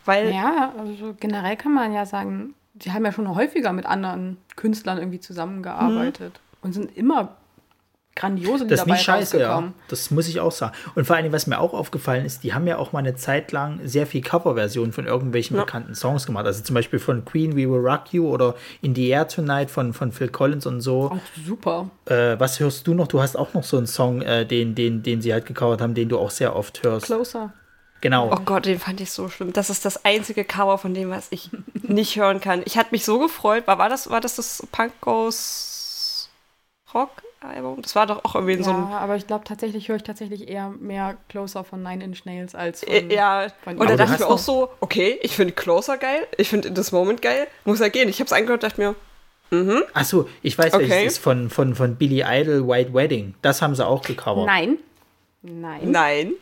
[0.03, 4.37] Weil ja, also generell kann man ja sagen, sie haben ja schon häufiger mit anderen
[4.55, 6.57] Künstlern irgendwie zusammengearbeitet mhm.
[6.63, 7.37] und sind immer
[8.21, 9.73] grandiose Lieder Das ist nicht scheiße, ja.
[9.87, 10.73] Das muss ich auch sagen.
[10.95, 13.51] Und vor allem, was mir auch aufgefallen ist, die haben ja auch mal eine Zeit
[13.51, 15.63] lang sehr viel Coverversionen von irgendwelchen ja.
[15.63, 16.45] bekannten Songs gemacht.
[16.45, 19.93] Also zum Beispiel von Queen, We Will Rock You oder In the Air Tonight von,
[19.93, 21.11] von Phil Collins und so.
[21.11, 21.89] Auch super.
[22.05, 23.07] Äh, was hörst du noch?
[23.07, 25.95] Du hast auch noch so einen Song, äh, den, den, den sie halt gecovert haben,
[25.95, 27.07] den du auch sehr oft hörst.
[27.07, 27.53] Closer.
[28.01, 28.31] Genau.
[28.31, 29.53] Oh Gott, den fand ich so schlimm.
[29.53, 31.49] Das ist das einzige Cover von dem, was ich
[31.81, 32.61] nicht hören kann.
[32.65, 33.67] Ich hatte mich so gefreut.
[33.67, 36.29] War, war, das, war das das Punk Goes
[36.93, 37.23] Rock?
[37.41, 37.81] Album.
[37.81, 38.89] Das war doch auch irgendwie ja, so ein.
[38.89, 42.53] Ja, aber ich glaube tatsächlich höre ich tatsächlich eher mehr Closer von Nine Inch Nails
[42.55, 42.93] als von.
[42.93, 46.27] Äh, ja, von und da dachte ich mir auch so, okay, ich finde Closer geil,
[46.37, 48.09] ich finde In This Moment geil, muss ja gehen.
[48.09, 48.95] Ich habe es angehört, dachte mir,
[49.49, 49.83] mhm.
[49.93, 50.89] Achso, ich weiß, okay.
[50.89, 53.33] welches ist von, von, von Billy Idol, White Wedding.
[53.41, 54.45] Das haben sie auch gecovert.
[54.45, 54.77] Nein.
[55.41, 55.91] Nein.
[55.91, 56.33] Nein.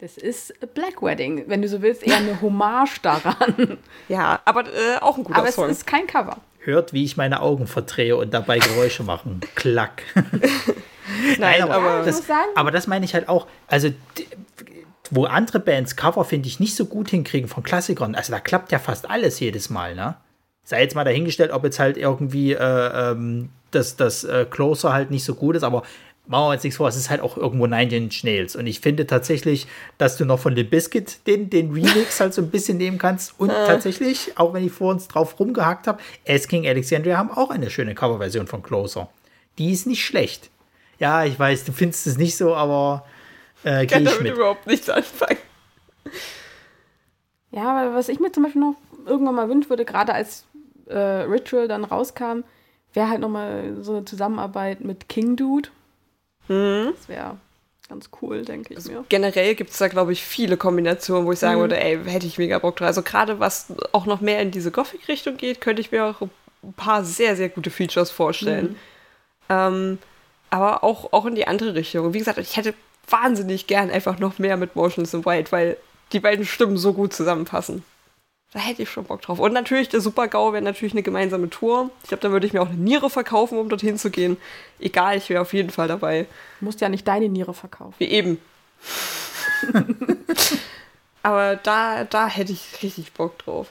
[0.00, 3.78] Das ist Black Wedding, wenn du so willst, eher eine Hommage daran.
[4.08, 5.64] Ja, aber äh, auch ein guter aber Song.
[5.64, 6.36] Aber es ist kein Cover
[6.68, 9.40] hört, wie ich meine Augen verdrehe und dabei Geräusche machen.
[9.54, 10.02] Klack.
[10.14, 12.22] Nein, Nein, aber, aber, das,
[12.54, 13.46] aber das meine ich halt auch.
[13.66, 13.90] Also,
[15.10, 18.14] wo andere Bands Cover, finde ich, nicht so gut hinkriegen von Klassikern.
[18.14, 20.16] Also, da klappt ja fast alles jedes Mal, ne?
[20.62, 25.10] Sei jetzt mal dahingestellt, ob jetzt halt irgendwie äh, ähm, das, das äh, Closer halt
[25.10, 25.82] nicht so gut ist, aber
[26.28, 28.54] machen wir uns nichts vor, es ist halt auch irgendwo Nine Inch Nails.
[28.54, 29.66] Und ich finde tatsächlich,
[29.96, 33.34] dass du noch von The Biscuit den, den Remix halt so ein bisschen nehmen kannst.
[33.38, 33.66] Und äh.
[33.66, 37.94] tatsächlich, auch wenn ich vor uns drauf rumgehackt habe, Asking Alexandria haben auch eine schöne
[37.94, 39.08] Coverversion von Closer.
[39.56, 40.50] Die ist nicht schlecht.
[40.98, 43.06] Ja, ich weiß, du findest es nicht so, aber
[43.64, 44.34] äh, ich kann damit mit.
[44.34, 45.38] überhaupt nichts anfangen.
[47.50, 48.74] Ja, aber was ich mir zum Beispiel noch
[49.06, 50.44] irgendwann mal wünschen würde, gerade als
[50.86, 52.40] äh, Ritual dann rauskam,
[52.92, 55.70] wäre halt nochmal so eine Zusammenarbeit mit King Dude
[56.48, 56.92] Mhm.
[56.96, 57.36] Das wäre
[57.88, 59.04] ganz cool, denke ich also mir.
[59.08, 61.62] Generell gibt es da, glaube ich, viele Kombinationen, wo ich sagen mhm.
[61.62, 62.88] würde, ey, hätte ich mega Bock drauf.
[62.88, 66.72] Also gerade was auch noch mehr in diese Gothic-Richtung geht, könnte ich mir auch ein
[66.74, 68.70] paar sehr, sehr gute Features vorstellen.
[68.70, 68.76] Mhm.
[69.48, 69.98] Ähm,
[70.50, 72.12] aber auch, auch in die andere Richtung.
[72.14, 72.74] Wie gesagt, ich hätte
[73.08, 75.76] wahnsinnig gern einfach noch mehr mit Motionless in White, weil
[76.12, 77.84] die beiden Stimmen so gut zusammenpassen.
[78.52, 79.38] Da hätte ich schon Bock drauf.
[79.38, 81.90] Und natürlich, der Super-GAU wäre natürlich eine gemeinsame Tour.
[82.02, 84.38] Ich glaube, da würde ich mir auch eine Niere verkaufen, um dorthin zu gehen.
[84.80, 86.26] Egal, ich wäre auf jeden Fall dabei.
[86.58, 87.94] Du musst ja nicht deine Niere verkaufen.
[87.98, 88.40] Wie eben.
[91.22, 93.68] Aber da, da hätte ich richtig Bock drauf.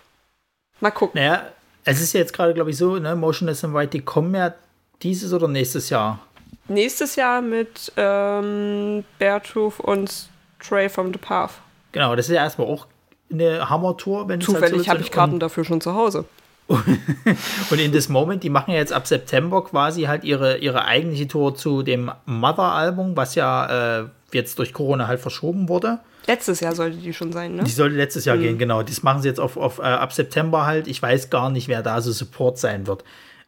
[0.79, 1.19] Mal gucken.
[1.19, 1.51] Naja,
[1.85, 4.53] es ist ja jetzt gerade, glaube ich, so, ne, Motionless in White, die kommen ja
[5.01, 6.19] dieses oder nächstes Jahr.
[6.67, 10.29] Nächstes Jahr mit ähm, Beartooth und
[10.61, 11.53] Stray from the Path.
[11.93, 12.85] Genau, das ist ja erstmal auch
[13.31, 14.27] eine Hammer-Tour.
[14.27, 16.25] wenn halt Zufällig so habe ich Karten dafür schon zu Hause.
[16.67, 21.27] Und in this Moment, die machen ja jetzt ab September quasi halt ihre, ihre eigentliche
[21.27, 25.99] Tour zu dem Mother-Album, was ja äh, jetzt durch Corona halt verschoben wurde.
[26.27, 27.63] Letztes Jahr sollte die schon sein, ne?
[27.63, 28.83] Die sollte letztes Jahr gehen, genau.
[28.83, 30.87] Das machen sie jetzt auf, auf, äh, ab September halt.
[30.87, 33.05] Ich weiß gar nicht, wer da so Support sein wird.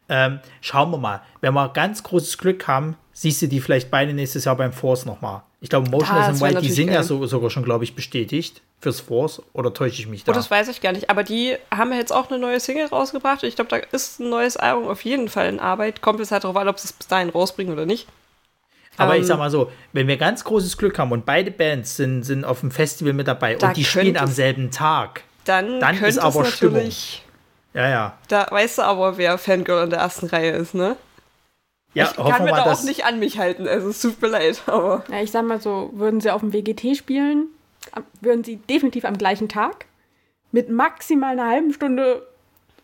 [0.07, 1.21] Ähm, schauen wir mal.
[1.41, 5.05] Wenn wir ganz großes Glück haben, siehst du die vielleicht beide nächstes Jahr beim Force
[5.05, 5.41] nochmal.
[5.59, 7.03] Ich glaube, Motionless in das wär White, die sind ja geil.
[7.03, 9.41] so, sogar schon, glaube ich, bestätigt fürs Force.
[9.51, 10.31] Oder täusche ich mich da?
[10.31, 11.09] Oh, das weiß ich gar nicht.
[11.09, 13.43] Aber die haben ja jetzt auch eine neue Single rausgebracht.
[13.43, 16.01] Ich glaube, da ist ein neues Album auf jeden Fall in Arbeit.
[16.01, 18.07] Kommt es halt darauf an, ob sie es bis dahin rausbringen oder nicht.
[18.95, 21.97] Aber Ähm, ich sag mal so, wenn wir ganz großes Glück haben und beide Bands
[21.97, 25.23] sind, sind auf dem Festival mit dabei Da und die spielen am selben Tag.
[25.43, 27.25] Dann, Dann ist aber natürlich.
[27.73, 28.17] Ja, ja.
[28.29, 30.95] Da weißt du aber, wer Fangirl in der ersten Reihe ist, ne?
[31.93, 33.67] Ja, ich kann mir da auch nicht an mich halten.
[33.67, 35.03] Also es tut mir leid, aber.
[35.09, 37.47] Ja, ich sag mal so, würden sie auf dem WGT spielen,
[38.21, 39.85] würden sie definitiv am gleichen Tag
[40.51, 42.25] mit maximal einer halben Stunde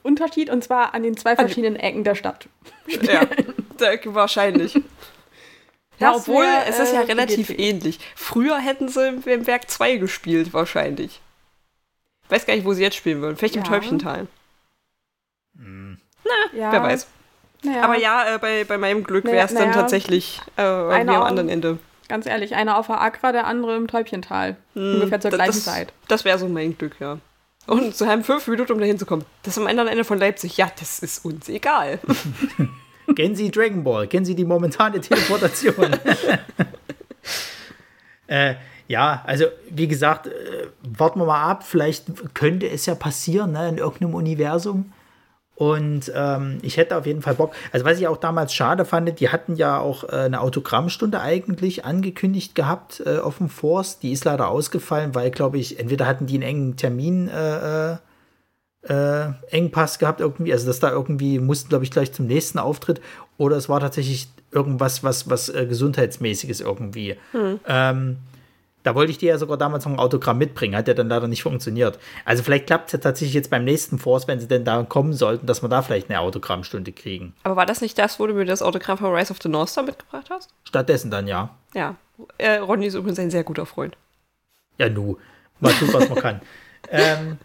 [0.03, 2.47] Unterschied und zwar an den zwei verschiedenen Ecken der Stadt.
[3.01, 3.21] Ja,
[4.05, 4.79] wahrscheinlich.
[5.99, 7.59] Ja, obwohl wär, es ist ja äh, relativ geht.
[7.59, 7.99] ähnlich.
[8.15, 11.19] Früher hätten sie im Werk 2 gespielt, wahrscheinlich.
[12.29, 13.35] Weiß gar nicht, wo sie jetzt spielen würden.
[13.37, 13.67] Vielleicht im Ja.
[13.69, 14.27] Täubchental.
[16.53, 17.07] Ja, Wer weiß.
[17.65, 19.73] Naja, Aber ja, äh, bei, bei meinem Glück wäre es dann naja.
[19.73, 21.79] tatsächlich äh, irgendwie am anderen Ende.
[22.07, 24.55] ganz ehrlich, einer auf der Agra, der andere im Täubchental.
[24.75, 25.93] Ungefähr zur gleichen das, Zeit.
[26.07, 27.19] Das wäre so mein Glück, ja.
[27.67, 29.25] Und zu haben fünf Minuten, um da hinzukommen.
[29.43, 30.57] Das am anderen Ende von Leipzig.
[30.57, 31.99] Ja, das ist uns egal.
[33.15, 34.07] Kennen Sie Dragon Ball?
[34.07, 35.87] Kennen Sie die momentane Teleportation?
[38.27, 38.55] äh,
[38.87, 41.63] ja, also wie gesagt, äh, warten wir mal ab.
[41.63, 44.91] Vielleicht könnte es ja passieren ne, in irgendeinem Universum.
[45.55, 47.53] Und ähm, ich hätte auf jeden Fall Bock.
[47.71, 51.85] Also was ich auch damals schade fand, die hatten ja auch äh, eine Autogrammstunde eigentlich
[51.85, 53.99] angekündigt gehabt äh, auf dem Force.
[53.99, 57.97] Die ist leider ausgefallen, weil, glaube ich, entweder hatten die einen engen Termin äh, äh,
[58.87, 63.01] äh, Engpass gehabt irgendwie, also dass da irgendwie mussten, glaube ich, gleich zum nächsten Auftritt
[63.37, 67.15] oder es war tatsächlich irgendwas, was, was äh, gesundheitsmäßiges irgendwie.
[67.67, 68.17] Ähm,
[68.85, 71.27] da wollte ich dir ja sogar damals noch ein Autogramm mitbringen, hat ja dann leider
[71.27, 71.97] nicht funktioniert.
[72.23, 75.13] Also vielleicht klappt es ja tatsächlich jetzt beim nächsten Force, wenn sie denn da kommen
[75.13, 77.33] sollten, dass wir da vielleicht eine Autogrammstunde kriegen.
[77.41, 79.69] Aber war das nicht das, wo du mir das Autogramm von Rise of the North
[79.69, 80.51] Star mitgebracht hast?
[80.65, 81.49] Stattdessen dann ja.
[81.73, 81.95] Ja.
[82.37, 83.97] Äh, Ronny ist übrigens ein sehr guter Freund.
[84.77, 85.17] Ja, nu.
[85.59, 86.41] Mal tun, was man kann.
[86.91, 87.39] Ähm,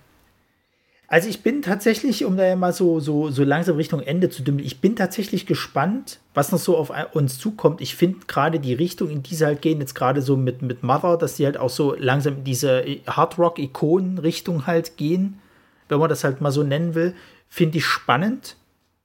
[1.12, 4.44] also ich bin tatsächlich, um da ja mal so, so, so langsam Richtung Ende zu
[4.44, 7.80] dümmeln, ich bin tatsächlich gespannt, was noch so auf uns zukommt.
[7.80, 10.84] Ich finde gerade die Richtung, in die sie halt gehen, jetzt gerade so mit, mit
[10.84, 15.40] Mother, dass sie halt auch so langsam in diese Hard-Rock-Ikonen-Richtung halt gehen,
[15.88, 17.16] wenn man das halt mal so nennen will,
[17.48, 18.54] finde ich spannend.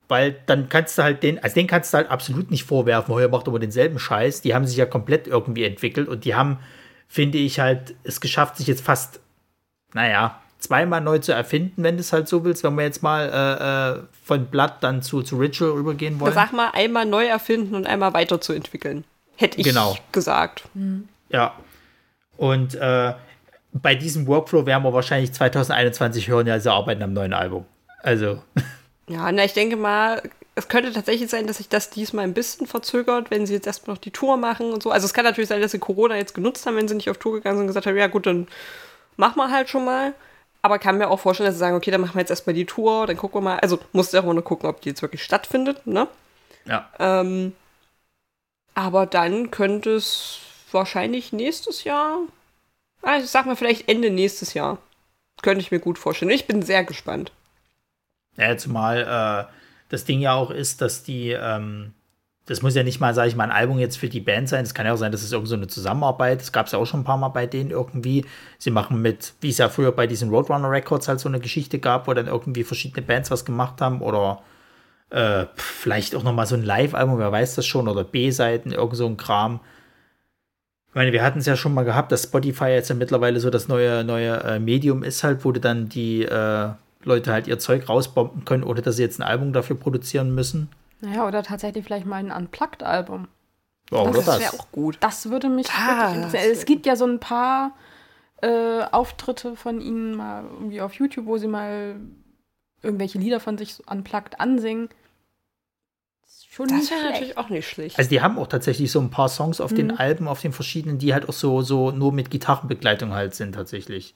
[0.07, 3.29] Weil dann kannst du halt den, also den kannst du halt absolut nicht vorwerfen, heuer
[3.29, 4.41] macht aber denselben Scheiß.
[4.41, 6.59] Die haben sich ja komplett irgendwie entwickelt und die haben,
[7.07, 9.21] finde ich, halt es geschafft, sich jetzt fast,
[9.95, 13.29] naja, zweimal neu zu erfinden, wenn du es halt so willst, wenn wir jetzt mal
[13.29, 16.33] äh, äh, von Blood dann zu, zu Ritual rübergehen wollen.
[16.33, 19.03] Sag mal, einmal neu erfinden und einmal weiterzuentwickeln.
[19.35, 19.97] Hätte ich Genau.
[20.11, 20.63] gesagt.
[21.29, 21.53] Ja.
[22.37, 23.13] Und äh,
[23.73, 27.65] bei diesem Workflow werden wir wahrscheinlich 2021 hören, ja, sie arbeiten am neuen Album.
[28.01, 28.41] Also,
[29.07, 30.21] Ja, na, ich denke mal,
[30.55, 33.95] es könnte tatsächlich sein, dass sich das diesmal ein bisschen verzögert, wenn sie jetzt erstmal
[33.95, 34.89] noch die Tour machen und so.
[34.89, 37.17] Also es kann natürlich sein, dass sie Corona jetzt genutzt haben, wenn sie nicht auf
[37.17, 38.47] Tour gegangen sind und gesagt haben, ja gut, dann
[39.17, 40.13] machen wir halt schon mal.
[40.65, 42.65] Aber kann mir auch vorstellen, dass sie sagen, okay, dann machen wir jetzt erstmal die
[42.65, 43.59] Tour, dann gucken wir mal.
[43.59, 46.07] Also musst du auch mal nur gucken, ob die jetzt wirklich stattfindet, ne?
[46.65, 46.89] ja.
[46.97, 47.53] Ähm,
[48.73, 50.39] aber dann könnte es
[50.71, 52.17] wahrscheinlich nächstes Jahr,
[53.03, 54.79] ah, ich sag mal vielleicht Ende nächstes Jahr.
[55.43, 56.31] Könnte ich mir gut vorstellen.
[56.31, 57.31] Ich bin sehr gespannt.
[58.35, 59.01] Ja, zumal
[59.47, 59.53] äh,
[59.89, 61.93] das Ding ja auch ist, dass die, ähm,
[62.45, 64.63] das muss ja nicht mal, sage ich mal, ein Album jetzt für die Band sein.
[64.63, 66.41] Es kann ja auch sein, dass es irgend so eine Zusammenarbeit.
[66.41, 68.25] Das gab es ja auch schon ein paar Mal bei denen irgendwie.
[68.59, 71.79] Sie machen mit, wie es ja früher bei diesen Roadrunner Records halt so eine Geschichte
[71.79, 74.43] gab, wo dann irgendwie verschiedene Bands was gemacht haben oder
[75.09, 78.95] äh, vielleicht auch noch mal so ein Live-Album, wer weiß das schon, oder B-Seiten, irgend
[78.95, 79.59] so ein Kram.
[80.89, 83.49] Ich meine, wir hatten es ja schon mal gehabt, dass Spotify jetzt ja mittlerweile so
[83.49, 86.69] das neue, neue äh, Medium ist halt, wo du dann die äh,
[87.03, 90.69] Leute halt ihr Zeug rausbomben können, ohne dass sie jetzt ein Album dafür produzieren müssen.
[91.05, 93.27] Naja, oder tatsächlich vielleicht mal ein Unplugged-Album.
[93.91, 94.39] Oder Das das.
[94.39, 94.97] wäre auch gut.
[95.01, 96.51] Das würde mich Ah, wirklich das interessieren.
[96.51, 97.71] Es gibt ja so ein paar
[98.41, 101.99] äh, Auftritte von ihnen mal irgendwie auf YouTube, wo sie mal
[102.81, 104.89] irgendwelche Lieder von sich so unplugged ansingen.
[106.49, 107.97] Schon Das wäre natürlich auch nicht schlecht.
[107.97, 110.97] Also die haben auch tatsächlich so ein paar Songs auf den Alben, auf den verschiedenen,
[110.97, 114.15] die halt auch so, so nur mit Gitarrenbegleitung halt sind tatsächlich.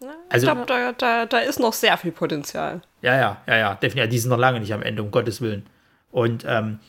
[0.00, 2.82] ich also- glaube, da, da, da ist noch sehr viel Potenzial.
[3.02, 4.10] Ja, ja, ja, ja, definitiv.
[4.10, 5.66] Die sind noch lange nicht am Ende, um Gottes Willen.
[6.10, 6.80] Und ähm,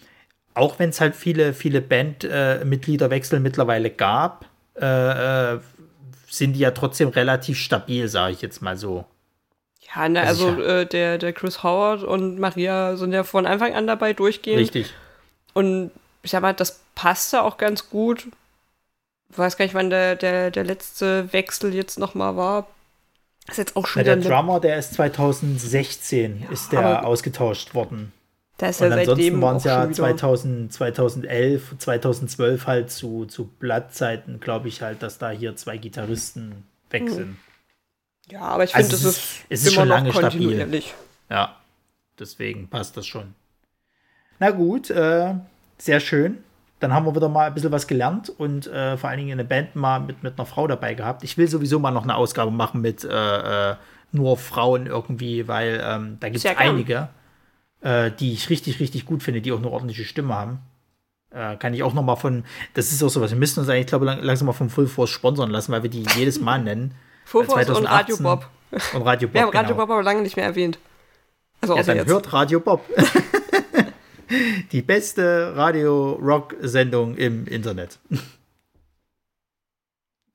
[0.54, 4.46] auch wenn es halt viele, viele Bandmitgliederwechsel mittlerweile gab,
[4.80, 5.60] äh, äh,
[6.28, 9.06] sind die ja trotzdem relativ stabil, sage ich jetzt mal so.
[9.96, 13.46] Ja, ne, Also also ich- äh, der, der Chris Howard und Maria sind ja von
[13.46, 14.60] Anfang an dabei durchgehend.
[14.62, 14.94] Richtig.
[15.54, 15.92] Und
[16.24, 18.28] ich sag mal, das passte auch ganz gut.
[19.30, 22.68] Ich weiß gar nicht, wann der, der, der letzte Wechsel jetzt nochmal war.
[23.50, 28.12] Ist jetzt auch schon Ja, der Drummer, der ist 2016, ist der ausgetauscht worden.
[28.58, 33.26] Da ist ja Und ansonsten waren es ja schon wieder- 2000, 2011, 2012 halt zu,
[33.26, 37.10] zu Blattzeiten, glaube ich halt, dass da hier zwei Gitarristen weg Mhm.
[37.14, 37.38] sind.
[38.30, 40.84] Ja, aber ich Also finde, es das ist- es ist schon lange stabil.
[41.30, 41.56] Ja,
[42.20, 43.34] deswegen passt das schon.
[44.40, 45.34] Na gut, äh,
[45.80, 46.44] sehr schön.
[46.82, 49.46] Dann haben wir wieder mal ein bisschen was gelernt und äh, vor allen Dingen eine
[49.46, 51.24] Band mal mit, mit einer Frau dabei gehabt.
[51.24, 53.76] Ich will sowieso mal noch eine Ausgabe machen mit äh, äh,
[54.12, 57.10] nur Frauen irgendwie, weil ähm, da gibt es einige,
[57.82, 60.60] äh, die ich richtig, richtig gut finde, die auch eine ordentliche Stimme haben.
[61.30, 63.88] Äh, kann ich auch noch mal von, das ist auch sowas, wir müssen uns eigentlich,
[63.88, 66.60] glaube ich, lang, langsam mal vom Full Force sponsern lassen, weil wir die jedes Mal
[66.64, 66.96] nennen.
[67.26, 68.50] Fofos und 2018 Radio Bob.
[68.94, 69.86] Und Radio Bob, Wir haben Radio genau.
[69.86, 70.80] Bob aber lange nicht mehr erwähnt.
[71.62, 72.08] Also Ja, dann jetzt.
[72.10, 72.84] hört Radio Bob.
[74.72, 78.00] Die beste Radio-Rock-Sendung im Internet.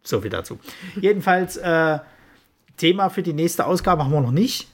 [0.02, 0.60] So viel dazu.
[1.00, 1.98] Jedenfalls, äh,
[2.76, 4.68] Thema für die nächste Ausgabe haben wir noch nicht.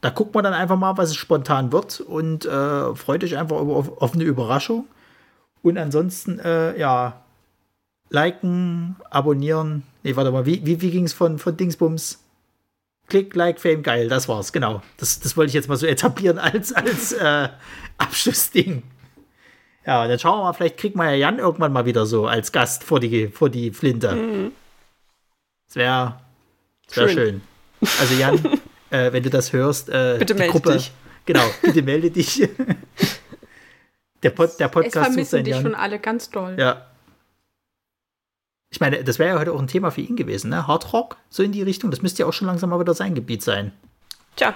[0.00, 3.56] Da guckt man dann einfach mal, was es spontan wird und äh, freut euch einfach
[3.56, 4.86] auf, auf eine Überraschung.
[5.60, 7.20] Und ansonsten, äh, ja,
[8.10, 9.82] liken, abonnieren.
[10.04, 12.20] Nee, warte mal, wie, wie, wie ging es von, von Dingsbums?
[13.08, 14.82] Klick, Like, Fame, geil, das war's, genau.
[14.98, 17.48] Das, das wollte ich jetzt mal so etablieren als, als äh,
[17.96, 18.82] Abschlussding.
[19.86, 22.52] Ja, dann schauen wir mal, vielleicht kriegt man ja Jan irgendwann mal wieder so als
[22.52, 24.50] Gast vor die, vor die Flinte.
[25.66, 26.20] Das wäre
[26.94, 27.14] wär Schön.
[27.16, 27.40] schön.
[27.98, 28.34] Also Jan,
[28.90, 30.92] äh, wenn du das hörst, äh, Bitte die melde Gruppe, dich.
[31.24, 32.46] Genau, bitte melde dich.
[34.22, 35.62] der, Pod, der Es Podcast sucht vermissen dich Jan.
[35.62, 36.56] schon alle ganz doll.
[36.58, 36.87] Ja.
[38.70, 40.66] Ich meine, das wäre ja heute auch ein Thema für ihn gewesen, ne?
[40.66, 41.90] Hard Rock, so in die Richtung.
[41.90, 43.72] Das müsste ja auch schon langsam mal wieder sein Gebiet sein.
[44.36, 44.54] Tja,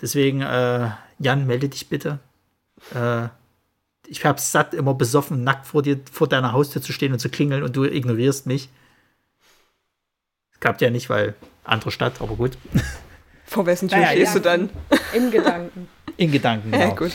[0.00, 2.18] Deswegen, äh, Jan, melde dich bitte.
[2.94, 3.28] Äh,
[4.06, 7.28] ich hab's satt, immer besoffen, nackt vor dir, vor deiner Haustür zu stehen und zu
[7.28, 8.68] klingeln und du ignorierst mich.
[10.52, 12.58] Das klappt ja nicht, weil andere Stadt, aber gut.
[13.46, 14.40] vor wessen Tür Naja, stehst ja.
[14.40, 14.70] du dann?
[15.14, 15.88] In Gedanken.
[16.18, 16.94] In Gedanken, Ja, genau.
[16.94, 17.12] gut.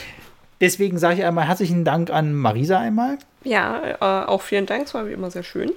[0.62, 3.18] Deswegen sage ich einmal herzlichen Dank an Marisa einmal.
[3.42, 5.72] Ja, äh, auch vielen Dank, es war wie immer sehr schön.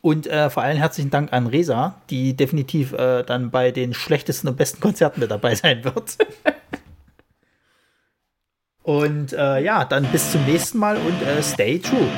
[0.00, 4.48] Und äh, vor allem herzlichen Dank an Resa, die definitiv äh, dann bei den schlechtesten
[4.48, 6.16] und besten Konzerten mit dabei sein wird.
[8.82, 12.08] und äh, ja, dann bis zum nächsten Mal und äh, stay true.